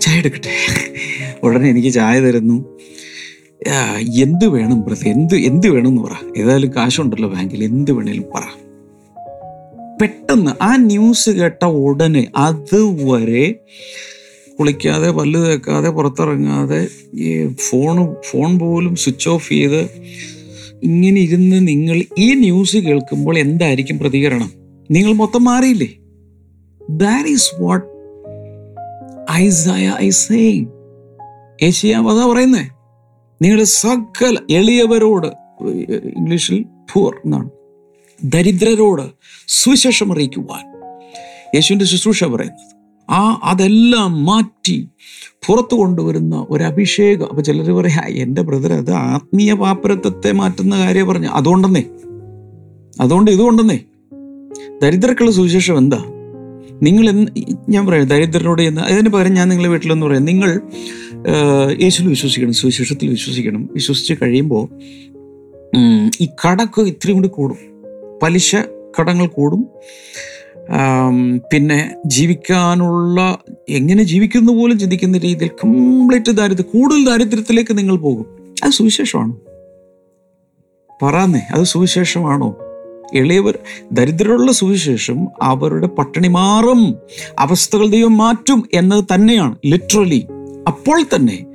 [0.00, 0.50] ചായ എടുക്കട്ടെ.
[1.42, 2.78] ഉടനെ എനിക്ക് ചായ തരുന്നു.
[4.18, 6.10] എന്ത് വേണം ബ്രദർ എന്ത് എന്ത് വേണം എന്ന് പറ.
[6.36, 7.64] ഏതായാലും കാശുണ്ടല്ലോ ബാങ്കിൽ.
[7.64, 8.42] എന്ത് വേണേലും പറ.
[10.00, 13.54] പെട്ടെന്ന് ആ ന്യൂസ് കേട്ട ഉടനെ അതുവരെ
[14.58, 19.80] കുളിക്കാതെ പല്ല് തേക്കാതെ പുറത്തിറങ്ങാതെ ഈ ഫോൺ ഫോൺ പോലും സ്വിച്ച് ഓഫ് ചെയ്ത്
[20.82, 24.50] ഇങ്ങനെ ഇരുന്ന് നിങ്ങൾ ഈ ന്യൂസ് കേൾക്കുമ്പോൾ എന്തായിരിക്കും പ്രതികരണം?
[24.90, 25.88] നിങ്ങൾ മൊത്തം മാറിയില്ലേ?
[26.90, 27.93] That is what
[29.34, 30.64] Isaiah Isaiah.
[31.62, 32.68] ഏഷ്യാവ് അതാ പറയുന്നേ.
[33.42, 35.26] നിങ്ങളുടെ സകല എളിയവരോട്
[36.16, 37.50] ഇംഗ്ലീഷിൽ പൂർ എന്നാണ്.
[38.24, 39.02] ദരിദ്രരോട്
[39.48, 40.74] സുവിശേഷം അറിയിക്കുവാൻ.
[41.54, 42.74] യേശുവിന്റെ ശുശ്രൂഷ പറയുന്നത്.
[43.10, 44.88] ആ അതെല്ലാം മാറ്റി
[45.46, 51.28] പുറത്തു കൊണ്ടുവരുന്ന ഒരു അഭിഷേകം അപ്പോൾ ചിലർ പറയാ എന്റെ ബ്രദർ അത് ആത്മീയ പാപ്പരത്വത്തെ മാറ്റുന്ന കാര്യം പറഞ്ഞു
[51.28, 51.84] അതുകൊണ്ടെന്നേ.
[53.00, 53.78] അതുകൊണ്ട് ഇതുകൊണ്ടെന്നേ.
[54.82, 56.04] ദരിദ്രക്കുള്ള സുവിശേഷം എന്താ?
[56.84, 57.26] നിങ്ങൾ
[57.68, 60.24] ഞാൻ പറയാം ദരിദ്രരോട് എന്ന് അതിന് പകരം ഞാൻ നിങ്ങളെ വീട്ടിലെന്ന് പറയാം.
[60.24, 60.60] നിങ്ങൾ
[61.82, 63.68] യേശുവിൽ വിശ്വസിക്കണം സുവിശേഷത്തിൽ വിശ്വസിക്കണം.
[63.72, 64.68] വിശ്വസിച്ച് കഴിയുമ്പോൾ
[66.20, 67.56] ഈ കടക്ക് ഇത്രയും കൂടി കൂടും.
[68.22, 68.56] പലിശ
[69.00, 69.66] കടങ്ങൾ കൂടും.
[71.52, 73.38] പിന്നെ ജീവിക്കാനുള്ള
[73.68, 78.26] എങ്ങനെ ജീവിക്കുന്ന പോലും ചിന്തിക്കുന്ന രീതിയിൽ കംപ്ലീറ്റ് ദാരിദ്ര്യം കൂടുതൽ ദാരിദ്ര്യത്തിലേക്ക് നിങ്ങൾ പോകും.
[78.64, 79.32] അത് സുവിശേഷമാണ്.
[81.02, 82.56] പറയാന്നേ അത് സുവിശേഷമാണോ?
[83.14, 83.58] എളിയവർ
[83.92, 86.96] ദരിദ്രരുള്ള സുവിശേഷം അവരുടെ പട്ടിണി മാറും
[87.38, 90.26] അവസ്ഥകൾ ദൈവം മാറ്റും എന്നത് തന്നെയാണ് ലിറ്ററലി
[90.68, 91.46] അപ്പോൾ തന്നെ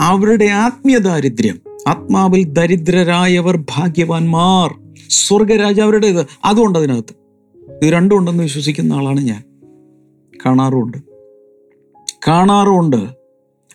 [0.00, 4.74] അവരുടെ ആത്മീയ ദാരിദ്ര്യം ആത്മാവിൽ ദരിദ്രരായവർ ഭാഗ്യവാന്മാർ
[5.10, 7.14] സ്വർഗരാജ അവരുടേത് അതുകൊണ്ട് അതിനകത്ത്.
[7.82, 9.42] ഇത് രണ്ടും ഉണ്ടെന്ന് വിശ്വസിക്കുന്ന ആളാണ് ഞാൻ.
[10.46, 10.98] കാണാറുമുണ്ട്.
[12.28, 12.96] കാണാറുമുണ്ട്.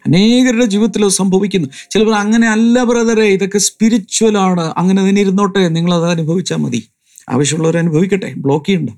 [0.07, 1.67] അനേകരുടെ ജീവിതത്തിൽ സംഭവിക്കുന്നു.
[1.91, 4.73] ചിലപ്പോൾ അങ്ങനെ അല്ല ബ്രദറെ ഇതൊക്കെ സ്പിരിച്വൽ ആണ്.
[4.77, 6.83] അങ്ങനെ തന്നെ ഇരുന്നോട്ടെ നിങ്ങൾ അത് അനുഭവിച്ചാൽ മതി.
[7.29, 8.33] ആവശ്യമുള്ളവർ അനുഭവിക്കട്ടെ.
[8.37, 8.89] ബ്ലോക്ക് ചെയ്യണ്ട.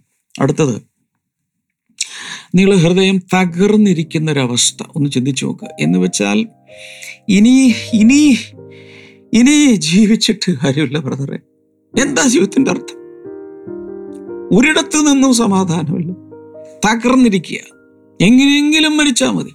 [0.41, 0.81] അടുത്തത്.
[2.55, 5.67] നിങ്ങൾ ഹൃദയം തകർന്നിരിക്കുന്ന ഒരവസ്ഥ ഒന്ന് ചിന്തിച്ചു നോക്കുക.
[5.79, 6.47] എന്ന് വെച്ചാൽ
[7.29, 8.37] ഇനി ഇനി
[9.33, 11.39] ഇനി ജീവിച്ചിട്ട് കാര്യമില്ല ബ്രദറെ
[12.01, 12.97] എന്താ ജീവിതത്തിന്റെ അർത്ഥം?
[14.57, 16.11] ഒരിടത്ത് നിന്നും സമാധാനമില്ല.
[16.85, 17.57] തകർന്നിരിക്കുക.
[18.21, 19.51] എങ്ങനെയെങ്കിലും മരിച്ചാൽ മതി.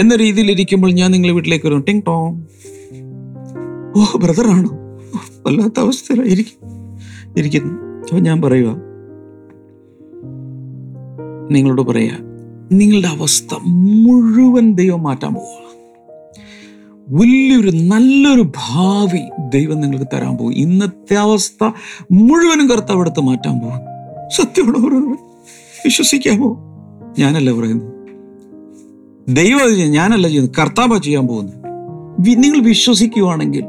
[0.00, 2.42] എന്ന രീതിയിൽ ഇരിക്കുമ്പോൾ ഞാൻ നിങ്ങളെ വീട്ടിലേക്ക് വരും ടിങ് ടോങ്.
[3.98, 4.70] ഓ ബ്രദറാണോ
[5.46, 6.75] വല്ലാത്ത അവസ്ഥയിലായിരിക്കും.
[7.36, 8.02] ഇരിക്കുന്നു.
[8.02, 8.76] അപ്പോൾ ഞാൻ പറയുക.
[11.50, 12.12] നിങ്ങളോട് പറയുക
[12.72, 15.66] നിങ്ങളുടെ അവസ്ഥ മുഴുവൻ ദൈവം മാറ്റാൻ പോവുക
[17.08, 20.54] വലിയൊരു നല്ലൊരു ഭാവി ദൈവം നിങ്ങൾക്ക് തരാൻ പോകും.
[20.54, 21.70] ഇന്നത്തെ അവസ്ഥ
[22.12, 23.80] മുഴുവനും കർത്താവ് മാറ്റാൻ പോകും.
[24.36, 25.12] സത്യമാണോ?
[25.84, 26.56] വിശ്വസിക്കാമോ?
[27.18, 27.92] ഞാനല്ല പറയുന്നത്.
[29.36, 30.54] ദൈവം അത് ചെയ്യുന്നത് ഞാനല്ല ചെയ്യുന്നത്.
[30.60, 31.64] കർത്താവ് ചെയ്യാൻ പോകുന്നത്.
[32.36, 33.64] നിങ്ങൾ വിശ്വസിക്കുവാണെങ്കിൽ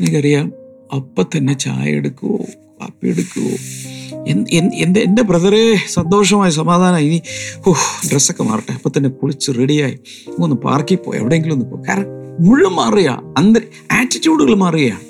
[0.00, 0.52] എനിക്കറിയാം
[0.96, 2.38] അപ്പം തന്നെ ചായ എടുക്കുവോ?
[4.26, 7.22] എന്ത്- എന്റെ എന്റെ ബ്രദറെ സന്തോഷമായി സമാധാനമായി ഇനി
[7.68, 8.72] ഓഹ് ഡ്രസ്സൊക്കെ മാറട്ടെ.
[8.72, 9.98] അപ്പം തന്നെ കുളിച്ച് റെഡിയായി.
[10.38, 11.18] ഒന്ന് പാർക്കിൽ പോയി.
[11.20, 13.60] എവിടെയെങ്കിലും ഒന്ന് പോ കാരണം മുഴുവൻ മാറുക അന്തര
[13.92, 15.00] ആറ്റിറ്റ്യൂഡുകൾ മാറുകയാണ്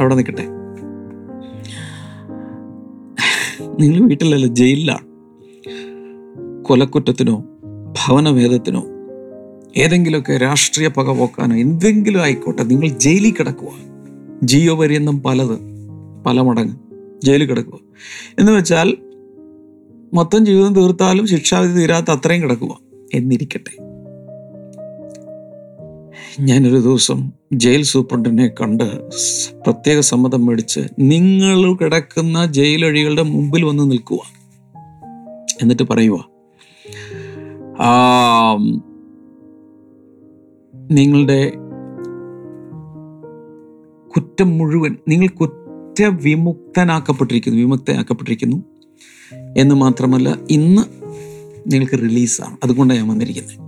[0.00, 0.46] അവിടെ നിൽക്കട്ടെ.
[3.80, 4.46] നിങ്ങൾ വീട്ടിലല്ല?
[4.46, 5.08] ജയിലിലാണ്
[6.64, 7.44] കൊലക്കുറ്റത്തിനോ
[7.92, 8.84] ഭവനഭേദത്തിനോ
[9.76, 12.62] ഏതെങ്കിലുമൊക്കെ രാഷ്ട്രീയ പകപോക്കാനോ എന്തെങ്കിലും ആയിക്കോട്ടെ.
[12.62, 13.68] നിങ്ങൾ ജയിലിൽ കിടക്കുക
[14.42, 15.58] ജിയോ പര്യന്തം പലത്
[16.26, 16.87] പല മടങ്ങ്.
[17.24, 17.78] ജയിലിൽ കിടക്കുക.
[18.38, 18.96] എന്ന് വെച്ചാൽ
[20.14, 22.78] മൊത്തം ജീവിതം തീർത്താലും ശിക്ഷാവിധി തീരാത്ത അത്രയും കിടക്കുക.
[23.14, 23.82] എന്നിരിക്കട്ടെ.
[26.40, 28.84] ഞാനൊരു ദിവസം ജയിൽ സൂപ്രണ്ടിനെ കണ്ട്
[29.64, 34.18] പ്രത്യേക സമ്മതം മേടിച്ച് നിങ്ങൾ കിടക്കുന്ന ജയിലഴികളുടെ മുമ്പിൽ വന്ന് നിൽക്കുക.
[35.62, 36.28] എന്നിട്ട് പറയുക
[40.90, 41.52] നിങ്ങളുടെ
[44.16, 45.28] കുറ്റം മുഴുവൻ നിങ്ങൾ
[46.02, 48.62] കുറ്റവിമുക്തനാക്കപ്പെട്ടിരിക്കുന്നു വിമുക്തനാക്കപ്പെട്ടിരിക്കുന്നു
[49.56, 50.82] എന്ന് മാത്രമല്ല ഇന്ന്
[51.72, 52.56] നിങ്ങൾക്ക് റിലീസാണ്.
[52.64, 53.58] അതുകൊണ്ടാണ് ഞാൻ വന്നിരിക്കുന്നത്.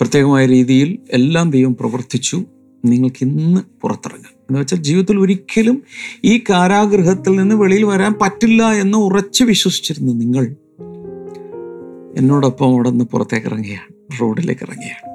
[0.00, 2.44] പ്രത്യേകമായ രീതിയിൽ എല്ലാം ദൈവം പ്രവർത്തിച്ചു.
[2.84, 4.32] നിങ്ങൾക്ക് ഇന്ന് പുറത്തിറങ്ങാം.
[4.34, 5.82] എന്ന് വെച്ചാൽ ജീവിതത്തിൽ ഒരിക്കലും
[6.24, 10.56] ഈ കാരാഗ്രഹത്തിൽ നിന്ന് വെളിയിൽ വരാൻ പറ്റില്ല എന്ന് ഉറച്ചു വിശ്വസിച്ചിരുന്നു നിങ്ങൾ.
[12.16, 15.10] എന്നോടൊപ്പം അവിടെ നിന്ന് പുറത്തേക്ക് ഇറങ്ങുകയാണ് റോഡിലേക്ക് ഇറങ്ങുകയാണ്.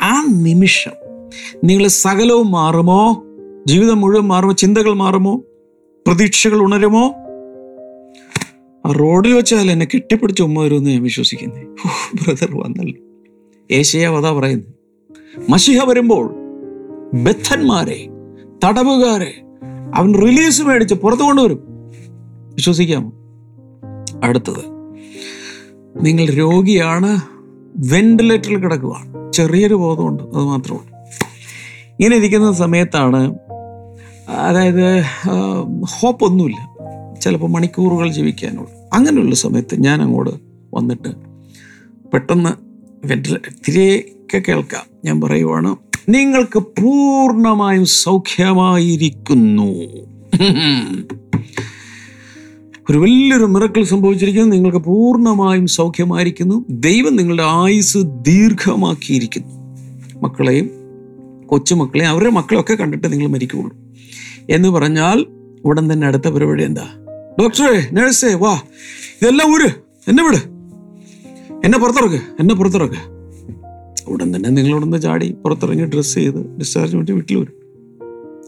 [0.00, 0.92] ആ നിമിഷം
[1.64, 3.24] നിങ്ങൾ സകലവും മാറുമോ?
[3.66, 4.52] ജീവിതം മുഴുവൻ മാറുമോ?
[4.52, 5.42] ചിന്തകൾ മാറുമോ?
[6.06, 7.14] പ്രതീക്ഷകൾ ഉണരുമോ?
[8.86, 11.62] ആ റോഡിൽ വെച്ചാൽ എന്നെ കെട്ടിപ്പിടിച്ച് ഉമ്മ വരുമെന്ന് ഞാൻ വിശ്വസിക്കുന്നേ.
[12.14, 13.00] ബ്രദർ വന്നല്ലോ.
[13.70, 14.74] ഏശയാവ് അതാ പറയുന്നത്
[15.50, 16.34] മഷിഹ വരുമ്പോൾ
[17.14, 18.08] ബദ്ധന്മാരെ
[18.64, 19.42] തടവുകാരെ
[19.94, 21.58] അവൻ റിലീസ് മേടിച്ച് പുറത്തു കൊണ്ടുവരും.
[22.54, 23.12] വിശ്വസിക്കാമോ?
[24.24, 24.64] അടുത്തത്
[26.06, 27.20] നിങ്ങൾ രോഗിയാണ്
[27.92, 29.32] വെന്റിലേറ്ററിൽ കിടക്കുവാണ്.
[29.32, 30.78] ചെറിയൊരു ബോധമുണ്ട് അത് മാത്രമേ
[31.92, 33.34] ഇങ്ങനെ ഇരിക്കുന്ന സമയത്താണ്
[34.28, 35.02] അതായത്
[35.84, 36.72] ഹോപ്പൊന്നുമില്ല.
[37.20, 38.70] ചിലപ്പോൾ മണിക്കൂറുകൾ ജീവിക്കാനുള്ളൂ.
[38.92, 40.30] അങ്ങനെയുള്ള സമയത്ത് ഞാൻ അങ്ങോട്ട്
[40.74, 41.08] വന്നിട്ട്
[42.10, 42.50] പെട്ടെന്ന്
[43.06, 44.84] വെന്റില തിരികെ കേൾക്കാം.
[45.04, 45.76] ഞാൻ പറയുവാണ്
[46.08, 49.72] നിങ്ങൾക്ക് പൂർണമായും സൗഖ്യമായിരിക്കുന്നു.
[52.90, 54.56] ഒരു വലിയൊരു മിറക്കൽ സംഭവിച്ചിരിക്കുന്നു.
[54.56, 56.64] നിങ്ങൾക്ക് പൂർണമായും സൗഖ്യമായിരിക്കുന്നു.
[56.70, 59.54] ദൈവം നിങ്ങളുടെ ആയുസ് ദീർഘമാക്കിയിരിക്കുന്നു.
[60.22, 60.70] മക്കളെയും
[61.46, 63.81] കൊച്ചുമക്കളെയും അവരുടെ മക്കളെയൊക്കെ കണ്ടിട്ട് നിങ്ങൾ മരിക്കുകയുള്ളൂ
[64.50, 65.26] എന്ന് പറഞ്ഞാൽ
[65.64, 66.86] ഉടൻ തന്നെ അടുത്ത പരിപാടി എന്താ?
[67.40, 68.60] ഡോക്ടറെ നേഴ്സേ വാ.
[69.22, 69.70] ഇതെല്ലാം ഊര്.
[70.08, 70.36] എന്നെ വിട്.
[71.64, 73.12] എന്നെ പുറത്തിറക്ക് എന്നെ പുറത്തിറക്ക്.
[74.08, 77.52] ഉടൻ തന്നെ നിങ്ങളോടൊന്ന് ചാടി പുറത്തിറങ്ങി ഡ്രസ്സ് ചെയ്ത് ഡിസ്ചാർജ് വേണ്ടി വീട്ടിൽ വരും.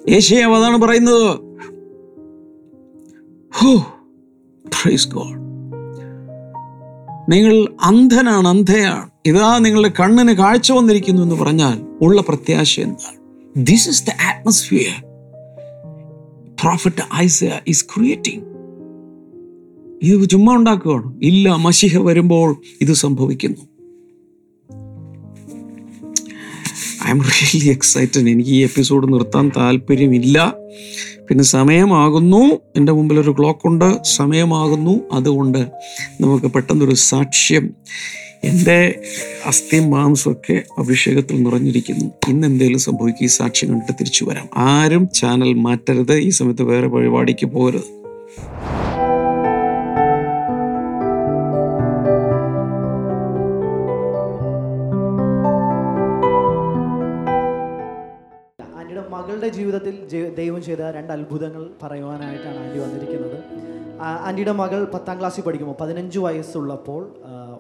[0.08, 1.38] ഏഷ്യാവ് അതാണ് പറയുന്നത്.
[4.66, 5.44] പ്രൈസ് ഗോഡ്
[7.32, 9.10] നിങ്ങൾ അന്ധനാണ് അന്ധയാണ്.
[9.26, 13.16] ഇതാ നിങ്ങളുടെ കണ്ണിന് കാഴ്ച വന്നിരിക്കുന്നു എന്ന് പറഞ്ഞാൽ ഉള്ള പ്രത്യാശ എന്താണ്?
[13.66, 15.13] This is the atmosphere
[16.60, 18.54] prophet Isaiah is creating
[20.02, 21.20] ഇത് ചുമ്മാ ഉണ്ടാക്കുകയാണ്.
[21.22, 23.60] ഇല്ല മഷിഹ വരുമ്പോൾ ഇത് സംഭവിക്കുന്നു.
[27.06, 30.54] ഐ എം റിയലി എക്സൈറ്റഡ് എനിക്ക് ഈ എപ്പിസോഡ് നിർത്താൻ താല്പര്യമില്ല.
[31.28, 32.58] പിന്നെ സമയമാകുന്നു.
[32.76, 34.02] എന്റെ മുമ്പിൽ ഒരു ക്ലോക്ക് ഉണ്ട്.
[34.02, 35.00] സമയമാകുന്നു.
[35.12, 35.58] അതുകൊണ്ട്
[36.20, 37.70] നമുക്ക് പെട്ടെന്നൊരു സാക്ഷ്യം
[38.44, 39.00] എന്റെ
[39.46, 42.06] അസ്ഥിയും മാംസമൊക്കെ അഭിഷേകത്തിൽ നിറഞ്ഞിരിക്കുന്നു.
[42.28, 44.48] ഇന്ന് എന്തെങ്കിലും സംഭവിക്കും ഈ സാക്ഷ്യം കണ്ടിട്ട് തിരിച്ചു വരാം.
[44.56, 46.14] ആരും ചാനൽ മാറ്റരുത്.
[46.14, 47.88] ഈ സമയത്ത് വേറെ പരിപാടിക്ക് പോകരുത്
[59.10, 59.94] മകളുടെ ജീവിതത്തിൽ
[60.38, 63.36] ദൈവം ചെയ്ത രണ്ട് അത്ഭുതങ്ങൾ പറയുവാനായിട്ടാണ് ആന്റി വന്നിരിക്കുന്നത്.
[64.00, 67.02] ആന്റിയുടെ മകൾ പത്താം ക്ലാസ്സിൽ പഠിക്കുമ്പോൾ പതിനഞ്ച് വയസ്സുള്ളപ്പോൾ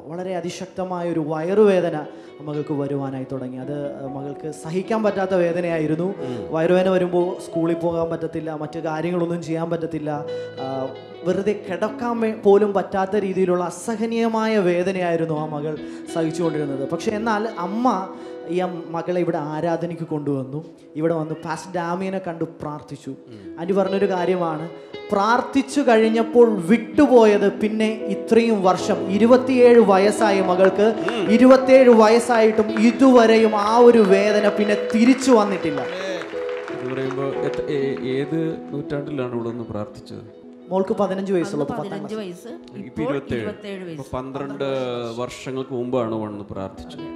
[0.04, 2.06] വളരെ അതിശക്തമായ ഒരു വയറുവേദന
[2.40, 3.56] മകൾക്ക് വരുവാനായി തുടങ്ങി.
[3.56, 6.14] അത് മകൾക്ക് സഹിക്കാൻ പറ്റാത്ത വേദനയായിരുന്നു.
[6.50, 10.10] വയറുവേദന വരുമ്പോൾ സ്കൂളിൽ പോകാൻ പറ്റത്തില്ല മറ്റു കാര്യങ്ങളൊന്നും ചെയ്യാൻ പറ്റത്തില്ല.
[11.26, 15.74] വെറുതെ കിടക്കാൻ പോലും പറ്റാത്ത രീതിയിലുള്ള അസഹനീയമായ വേദനയായിരുന്നു ആ മകൾ
[16.14, 16.84] സഹിച്ചുകൊണ്ടിരുന്നത്.
[16.92, 17.86] പക്ഷെ എന്നാൽ അമ്മ
[18.54, 18.56] ഈ
[18.94, 20.58] മകളെ ഇവിടെ ആരാധനയ്ക്ക് കൊണ്ടുവന്നു.
[21.00, 23.12] ഇവിടെ വന്നു പാസ് ഡാമിയനെ കണ്ടു പ്രാർത്ഥിച്ചു.
[23.60, 24.66] അനി പറഞ്ഞൊരു കാര്യമാണ്.
[25.12, 30.86] പ്രാർത്ഥിച്ചു കഴിഞ്ഞപ്പോൾ വിട്ടുപോയത് പിന്നെ ഇത്രയും വർഷം ഇരുപത്തിയേഴ് വയസ്സായ മകൾക്ക്
[31.36, 35.80] ഇരുപത്തിയേഴ് വയസ്സായിട്ടും ഇതുവരെയും ആ ഒരു വേദന പിന്നെ തിരിച്ചു വന്നിട്ടില്ല.
[36.92, 37.30] പറയുമ്പോൾ
[38.16, 38.38] ഏത്
[38.72, 40.24] നൂറ്റാണ്ടിലാണ് ഇവിടെ ഒന്ന് പ്രാർത്ഥിച്ചത്?
[40.68, 42.48] മോൾക്ക് പതിനഞ്ച് വയസ്സുള്ളപ്പോൾ പത്താം പതിനഞ്ച് വയസ്സ്.
[43.00, 43.98] ഇരുപത്തേഴ്.
[44.12, 44.64] പന്ത്രണ്ട്
[45.16, 47.08] വർഷങ്ങൾക്ക് മുമ്പാണ് വന്ന് പ്രാർത്ഥിച്ചത്.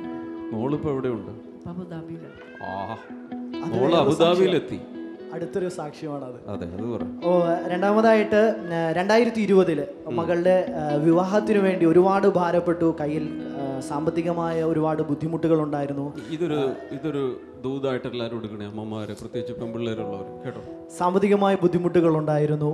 [0.52, 1.32] മോളിപ്പോ എവിടെയുണ്ട്?
[3.96, 4.80] അബുദാബിയിലെത്തി.
[5.35, 6.38] അടുത്തൊരു സാക്ഷ്യമാണത്.
[6.53, 7.33] അതെ അത് ഓ
[7.73, 8.41] രണ്ടാമതായിട്ട്
[8.99, 9.81] രണ്ടായിരത്തി ഇരുപതിൽ
[10.21, 10.57] മകളുടെ
[11.09, 12.88] വിവാഹത്തിനു വേണ്ടി ഒരുപാട് ഭാരപ്പെട്ടു.
[13.01, 13.27] കയ്യിൽ
[13.88, 16.61] സാമ്പത്തികമായ ഒരുപാട് ബുദ്ധിമുട്ടുകൾ ഉണ്ടായിരുന്നു ഇതൊരു
[16.97, 17.23] ഇതൊരു
[17.64, 18.67] ദൂതായിട്ട് എല്ലാവരും എടുക്കണേ?
[18.73, 20.61] അമ്മമാരെ പ്രത്യേകിച്ച് പെൺപിള്ളേരുള്ളവർ കേട്ടോ?
[20.99, 22.69] സാമ്പത്തികമായ ബുദ്ധിമുട്ടുകൾ ഉണ്ടായിരുന്നു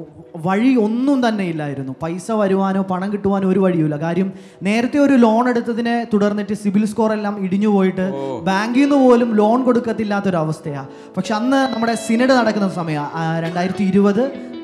[0.47, 1.93] വഴി ഒന്നും തന്നെ ഇല്ലായിരുന്നു.
[2.03, 3.97] പൈസ വരുവാനോ പണം കിട്ടുവാനോ ഒരു വഴിയുമില്ല.
[3.97, 4.29] കാര്യം
[4.69, 8.07] നേരത്തെ ഒരു ലോൺ എടുത്തതിനെ തുടർന്നിട്ട് സിബിൽ സ്കോർ എല്ലാം ഇടിഞ്ഞു പോയിട്ട്
[8.49, 13.05] ബാങ്കിൽ നിന്ന് പോലും ലോൺ കൊടുക്കത്തില്ലാത്തൊരവസ്ഥയാണ് പക്ഷെ അന്ന് നമ്മുടെ സിനഡ് നടക്കുന്ന സമയം
[13.45, 14.23] രണ്ടായിരത്തി ഇരുപത്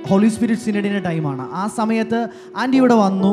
[0.09, 2.21] ഹോളി സ്പിരിറ്റ് സിനഡിന്റെ ടൈമാണ് ആ സമയത്ത്
[2.57, 3.33] ആന്റി ഇവിടെ വന്നു.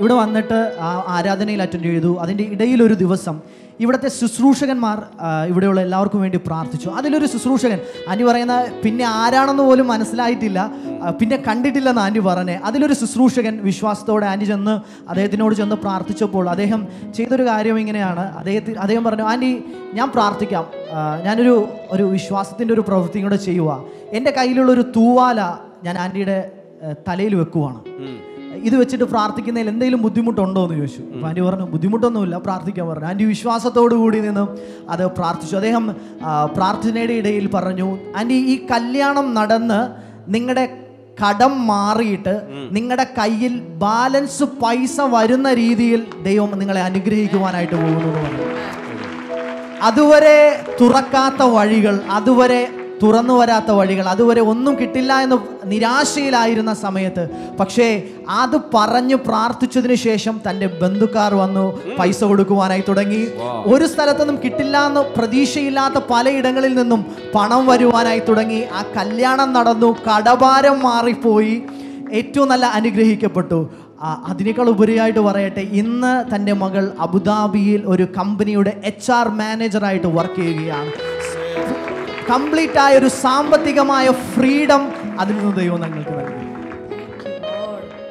[0.00, 2.18] ഇവിടെ വന്നിട്ട് ആ ആരാധനയിൽ അറ്റൻഡ് ചെയ്തു.
[2.20, 3.40] അതിന്റെ ഇടയിലൊരു ദിവസം
[3.80, 4.98] ഇവിടുത്തെ ശുശ്രൂഷകന്മാർ
[5.48, 6.88] ഇവിടെയുള്ള എല്ലാവർക്കും വേണ്ടി പ്രാർത്ഥിച്ചു.
[6.88, 10.70] അതിലൊരു ശുശ്രൂഷകൻ ആന്റി പറയുന്ന പിന്നെ ആരാണെന്ന് പോലും മനസ്സിലായിട്ടില്ല.
[11.20, 12.56] പിന്നെ കണ്ടിട്ടില്ലെന്ന് ആന്റി പറഞ്ഞേ.
[12.64, 14.74] അതിലൊരു ശുശ്രൂഷകൻ വിശ്വാസത്തോടെ ആന്റി ചെന്ന്
[15.08, 18.24] അദ്ദേഹത്തിനോട് ചെന്ന് പ്രാർത്ഥിച്ചപ്പോൾ അദ്ദേഹം ചെയ്തൊരു കാര്യം ഇങ്ങനെയാണ്.
[18.38, 20.66] അദ്ദേഹത്തിന് അദ്ദേഹം പറഞ്ഞു ആന്റി ഞാൻ പ്രാർത്ഥിക്കാം.
[21.24, 25.40] ഞാനൊരു ഒരു വിശ്വാസത്തിന്റെ ഒരു പ്രവൃത്തി കൂടെ ചെയ്യുക എന്റെ കയ്യിലുള്ള ഒരു തൂവാല
[25.84, 26.38] ഞാൻ ആന്റിയുടെ
[27.08, 27.80] തലയിൽ വെക്കുവാണ്.
[28.64, 31.02] ഇത് വെച്ചിട്ട് പ്രാർത്ഥിക്കുന്നതിൽ എന്തെങ്കിലും ബുദ്ധിമുട്ടുണ്ടോ എന്ന് ചോദിച്ചു.
[31.14, 33.06] അപ്പൊ ആന്റി പറഞ്ഞു ബുദ്ധിമുട്ടൊന്നുമില്ല പ്രാർത്ഥിക്കാൻ പറഞ്ഞു.
[33.06, 34.44] ആന്റി വിശ്വാസത്തോടു കൂടി നിന്ന്
[34.90, 35.56] അത് പ്രാർത്ഥിച്ചു.
[35.56, 35.84] അദ്ദേഹം
[36.56, 39.80] പ്രാർത്ഥനയുടെ ഇടയിൽ പറഞ്ഞു ആന്റി ഈ കല്യാണം നടന്ന്
[40.34, 40.64] നിങ്ങളുടെ
[41.22, 42.34] കടം മാറിയിട്ട്
[42.72, 48.12] നിങ്ങളുടെ കയ്യിൽ ബാലൻസ് പൈസ വരുന്ന രീതിയിൽ ദൈവം നിങ്ങളെ അനുഗ്രഹിക്കുവാനായിട്ട് പോകുന്നു
[49.82, 50.38] അതുവരെ
[50.80, 52.62] തുറക്കാത്ത വഴികൾ അതുവരെ
[53.02, 54.06] തുറന്നു വരാത്ത വഴികൾ.
[54.08, 57.28] അതുവരെ ഒന്നും കിട്ടില്ല എന്ന് നിരാശയിലായിരുന്ന സമയത്ത്.
[57.60, 63.22] പക്ഷേ അത് പറഞ്ഞു പ്രാർത്ഥിച്ചതിന് ശേഷം തന്റെ ബന്ധുക്കാർ വന്നു പൈസ കൊടുക്കുവാനായി തുടങ്ങി.
[63.66, 68.60] ഒരു സ്ഥലത്തൊന്നും കിട്ടില്ല എന്ന് പ്രതീക്ഷയില്ലാത്ത പലയിടങ്ങളിൽ നിന്നും പണം വരുവാനായി തുടങ്ങി.
[68.72, 71.62] ആ കല്യാണം നടന്നു കടഭാരം മാറിപ്പോയി.
[72.12, 73.68] ഏറ്റവും നല്ല അനുഗ്രഹിക്കപ്പെട്ടു.
[74.26, 81.17] അതിനേക്കാൾ ഉപരിയായിട്ട് പറയട്ടെ ഇന്ന് തന്റെ മകൾ അബുദാബിയിൽ ഒരു കമ്പനിയുടെ എച്ച് ആർ മാനേജറായിട്ട് വർക്ക് ചെയ്യുകയാണ്.
[82.30, 86.48] കംപ്ലീറ്റ് ആയ ഒരു സാമ്പത്തികമായ ഫ്രീഡം അതിൽ നിന്ന് ദൈവം ഞങ്ങൾക്ക് നൽകി.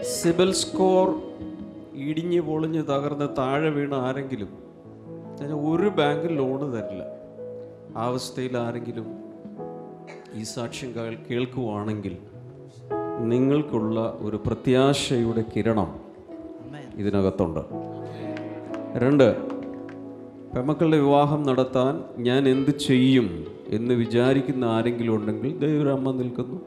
[0.04, 1.22] സിബിൽ സ്കോർ
[1.96, 4.68] ഇടിഞ്ഞ് പൊളിഞ്ഞ് തകർന്ന് താഴെ വീണ ആരെങ്കിലും
[5.72, 7.04] ഒരു ബാങ്ക് ലോണ് തരില്ല.
[7.98, 9.24] ആ അവസ്ഥയിൽ ആരെങ്കിലും
[10.34, 12.18] ഈ സാക്ഷ്യം കേൾ- കേൾക്കുവാണെങ്കിൽ
[13.20, 16.00] നിങ്ങൾക്കുള്ള ഒരു പ്രത്യാശയുടെ കിരണം
[16.96, 17.60] ഇതിനകത്തുണ്ട്.
[18.98, 19.47] രണ്ട്
[20.56, 26.62] പെമക്കളുടെ വിവാഹം നടത്താൻ ഞാൻ എന്ത് ചെയ്യും എന്ന് വിചാരിക്കുന്ന ആരെങ്കിലും ഉണ്ടെങ്കിൽ ദൈവരമ്മ നിൽക്കുന്നു.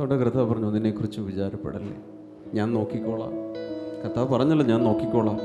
[0.00, 1.96] അവിടെ കർത്താവ് പറഞ്ഞു അതിനെക്കുറിച്ച് വിചാരപ്പെടല്ലേ?
[2.54, 3.32] ഞാൻ നോക്കിക്കോളാം.
[4.04, 5.38] കർത്താവ് പറഞ്ഞല്ലോ ഞാൻ നോക്കിക്കോളാം.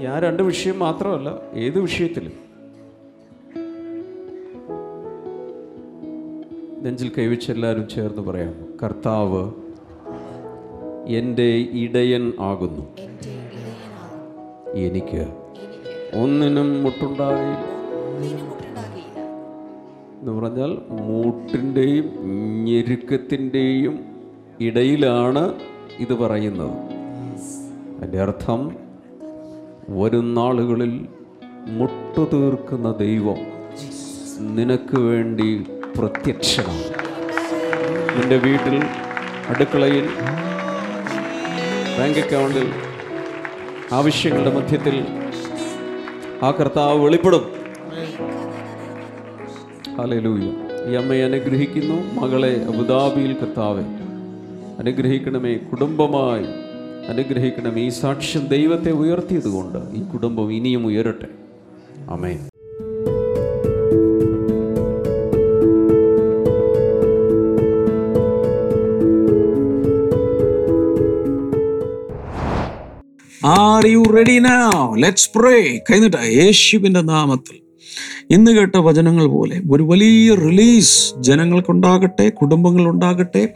[0.00, 2.32] ഈ ആ രണ്ട് വിഷയം മാത്രമല്ല ഏത് വിഷയത്തിലും.
[6.82, 8.65] നെഞ്ചിൽ കൈവച്ച് എല്ലാവരും ചേർന്ന് പറയാം.
[8.82, 9.52] കർത്താവ്
[11.06, 12.82] എന്റെ ഇടയൻ ആകുന്നു.
[14.74, 15.34] എനിക്ക്
[16.14, 17.76] ഒന്നിനും മുട്ടുണ്ടാകില്ല.
[20.20, 22.12] എന്ന് പറഞ്ഞാൽ മൂട്ടിന്റെയും
[22.64, 23.98] ഞെരുക്കത്തിന്റെയും
[24.60, 25.54] ഇടയിലാണ്
[25.98, 26.72] ഇത് പറയുന്നത്.
[27.98, 28.76] അതിന്റെ അർത്ഥം
[29.88, 31.06] വരും നാളുകളിൽ
[31.66, 33.38] മുട്ടു തീർക്കുന്ന ദൈവം
[34.56, 35.66] നിനക്ക് വേണ്ടി
[35.98, 36.95] പ്രത്യക്ഷനാണ്
[38.20, 38.84] നിന്റെ വീട്ടിൽ
[39.48, 40.06] അടുക്കളയിൽ
[41.98, 42.72] ബാങ്ക് അക്കൗണ്ടിൽ
[43.92, 45.06] ആവശ്യങ്ങളുടെ മധ്യത്തിൽ
[46.42, 47.52] ആ കർത്താവ് വെളിപ്പെടും.
[49.98, 50.40] ഹല്ലേലൂയ.
[50.90, 52.20] ഈ അമ്മയെ അനുഗ്രഹിക്കുന്നു.
[52.20, 53.82] മകളെ അബുദാബിയിൽ കർത്താവെ
[54.78, 55.56] അനുഗ്രഹിക്കണമേ.
[55.56, 56.46] കുടുംബമായി
[57.08, 57.82] അനുഗ്രഹിക്കണമേ.
[57.82, 61.26] ഈ സാക്ഷ്യം ദൈവത്തെ ഉയർത്തിയത് കൊണ്ട് ഈ കുടുംബം ഇനിയും ഉയരട്ടെ.
[62.10, 62.38] Amen
[73.46, 77.65] are you ready now let's pray കഴിഞ്ഞിട്ട് യേശുവിന്റെ നാമത്തിൽ.
[78.30, 83.54] ഇന്ന് കേട്ട വചനങ്ങൾ പോലെ ഒരു വലിയ റിലീസ് ജനങ്ങൾക്കുണ്ടാകട്ടെ കുടുംബങ്ങളുണ്ടാകട്ടെ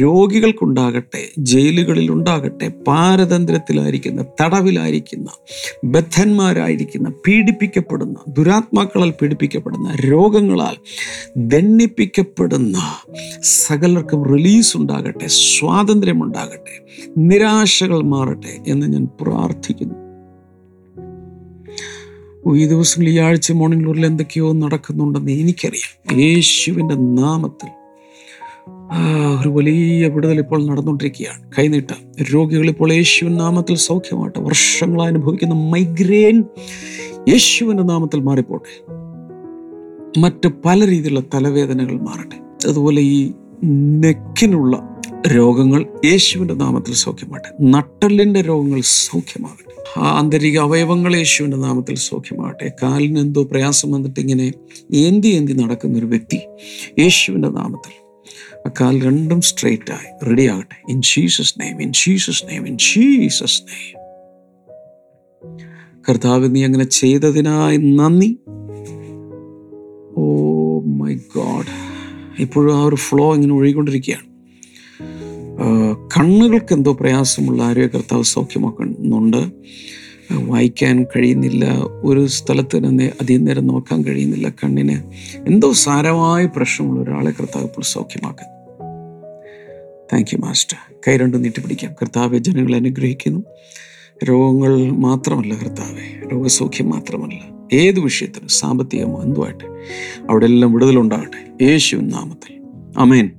[0.00, 5.28] രോഗികൾക്കുണ്ടാകട്ടെ ജയിലുകളിൽ ഉണ്ടാകട്ടെ പാരതന്ത്ര്യത്തിലായിരിക്കുന്ന തടവിലായിരിക്കുന്ന
[5.84, 10.76] ബദ്ധന്മാരായിരിക്കുന്ന പീഡിപ്പിക്കപ്പെടുന്ന ദുരാത്മാക്കളാൽ പീഡിപ്പിക്കപ്പെടുന്ന രോഗങ്ങളാൽ
[11.36, 12.78] ദണ്ണിപ്പിക്കപ്പെടുന്ന
[13.42, 16.76] സകലർക്കും റിലീസ് ഉണ്ടാകട്ടെ സ്വാതന്ത്ര്യമുണ്ടാകട്ടെ
[17.18, 20.05] നിരാശകൾ മാറട്ടെ എന്ന് ഞാൻ പ്രാർത്ഥിക്കുന്നു.
[22.54, 26.20] ഈ ദിവസങ്ങളിൽ ഈ ആഴ്ച മോർണിംഗ് ഗ്ലോറിൽ എന്തൊക്കെയോ നടക്കുന്നുണ്ടെന്ന് എനിക്കറിയാം.
[26.20, 27.68] യേശുവിന്റെ നാമത്തിൽ.
[29.40, 31.50] ഒരു വലിയ വിടുതൽ ഇപ്പോൾ നടന്നുകൊണ്ടിരിക്കുകയാണ്.
[31.58, 31.86] കൈനീട്ട
[32.34, 36.44] രോഗികൾ ഇപ്പോൾ യേശുവിൻ നാമത്തിൽ സൗഖ്യമായിട്ട് വർഷങ്ങളായി അനുഭവിക്കുന്ന മൈഗ്രെയിൻ
[37.28, 38.84] യേശുവിന്റെ നാമത്തിൽ മാറിപ്പോട്ടെ.
[40.20, 42.68] മറ്റ് പല രീതിയിലുള്ള തലവേദനകൾ മാറട്ടെ.
[42.68, 43.32] അതുപോലെ ഈ
[44.00, 44.95] നെക്കിനുള്ള
[45.26, 47.48] രോഗങ്ങൾ യേശുവിന്റെ നാമത്തിൽ സൗഖ്യമാകട്ടെ.
[47.60, 50.00] നട്ടലിന്റെ രോഗങ്ങൾ സൗഖ്യമാകട്ടെ.
[50.00, 52.72] ആ ആന്തരിക അവയവങ്ങൾ യേശുവിന്റെ നാമത്തിൽ സൗഖ്യമാകട്ടെ.
[52.82, 54.52] കാലിന് എന്തോ പ്രയാസം വന്നിട്ട് ഇങ്ങനെ
[54.94, 56.40] ഏന്തി ഏന്തി നടക്കുന്ന ഒരു വ്യക്തി
[56.98, 57.92] യേശുവിന്റെ നാമത്തിൽ
[58.68, 60.92] ആ കാൽ രണ്ടും സ്ട്രെയിറ്റ് ആയി റെഡി ആകട്ടെ.
[60.92, 64.06] In Jesus name in Jesus name in Jesus name
[66.10, 68.38] കർത്താവ് നീ അങ്ങനെ ചെയ്തതിനായി നന്ദി.
[70.16, 70.24] ഓ
[70.80, 71.66] മൈ ഗോഡ്
[72.38, 74.35] ഇപ്പോഴും ആ ഒരു ഫ്ലോ ഇങ്ങനെ ഒഴുകിക്കൊണ്ടിരിക്കുകയാണ്.
[76.16, 79.52] കണ്ണുകൾക്ക് എന്തോ പ്രയാസമുള്ള ആരോഗ്യ കർത്താവ് സൗഖ്യമാക്കുന്നുണ്ട്
[80.32, 81.64] വായിക്കാൻ കഴിയുന്നില്ല.
[82.04, 85.02] ഒരു സ്ഥലത്ത് തന്നെ അധികം നേരം നോക്കാൻ കഴിയുന്നില്ല കണ്ണിന്.
[85.46, 88.56] എന്തോ സാരമായ പ്രശ്നമുള്ള ഒരാളെ കർത്താവ് ഇപ്പോൾ സൗഖ്യമാക്കുന്നു.
[90.12, 90.76] താങ്ക് യു മാസ്റ്റർ
[91.08, 93.42] കൈ രണ്ടും നീട്ടിപ്പിടിക്കാം കർത്താവ് ജനങ്ങളെ അനുഗ്രഹിക്കുന്നു.
[94.24, 96.28] രോഗങ്ങൾ മാത്രമല്ല കർത്താവെ.
[96.32, 97.68] രോഗസൗഖ്യം മാത്രമല്ല.
[97.72, 99.64] ഏത് വിഷയത്തിനും സാമ്പത്തികമോ എന്തുമായിട്ട്
[100.30, 101.64] അവിടെ എല്ലാം വിടുതലുണ്ടാകട്ടെ.
[101.64, 102.62] യേശു നാമത്തിൽ.
[102.96, 103.30] അമേൻ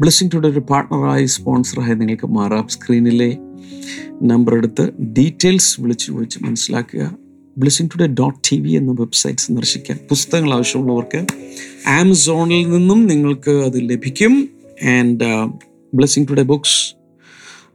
[0.00, 2.68] ബ്ലെസ്സിംഗ് ടുഡേ ഒരു പാർട്ണറായി സ്പോൺസറായി നിങ്ങൾക്ക് മാറാം.
[2.68, 3.38] സ്ക്രീനിലെ
[4.22, 7.16] നമ്പർ എടുത്ത് ഡീറ്റെയിൽസ് വിളിച്ച് ചോദിച്ച് മനസ്സിലാക്കുക.
[7.58, 9.98] Blessing today dot T V എന്ന വെബ്സൈറ്റ് സന്ദർശിക്കാം.
[10.08, 11.26] പുസ്തകങ്ങൾ ആവശ്യമുള്ളവർക്ക്
[11.88, 14.48] ആമസോണിൽ നിന്നും നിങ്ങൾക്ക് അത് ലഭിക്കും.
[14.84, 15.52] ആൻഡ്
[15.94, 16.94] ബ്ലെസ്സിംഗ് ടുഡേ ബുക്സ്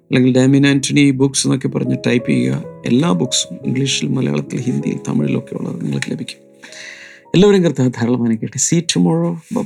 [0.01, 2.63] അല്ലെങ്കിൽ ഡാമിൻ ആന്റണി ബുക്സ് എന്നൊക്കെ പറഞ്ഞ് ടൈപ്പ് ചെയ്യുക.
[2.85, 6.39] എല്ലാ ബുക്സും ഇംഗ്ലീഷിൽ മലയാളത്തിൽ ഹിന്ദിയിൽ തമിഴിലൊക്കെ ഉള്ളത് നിങ്ങൾക്ക് ലഭിക്കും.
[7.35, 8.57] എല്ലാവരും കർത്താവ് ധാരാളം അനുഗ്രഹിക്കട്ടെ.
[8.57, 9.61] See tomorrow bye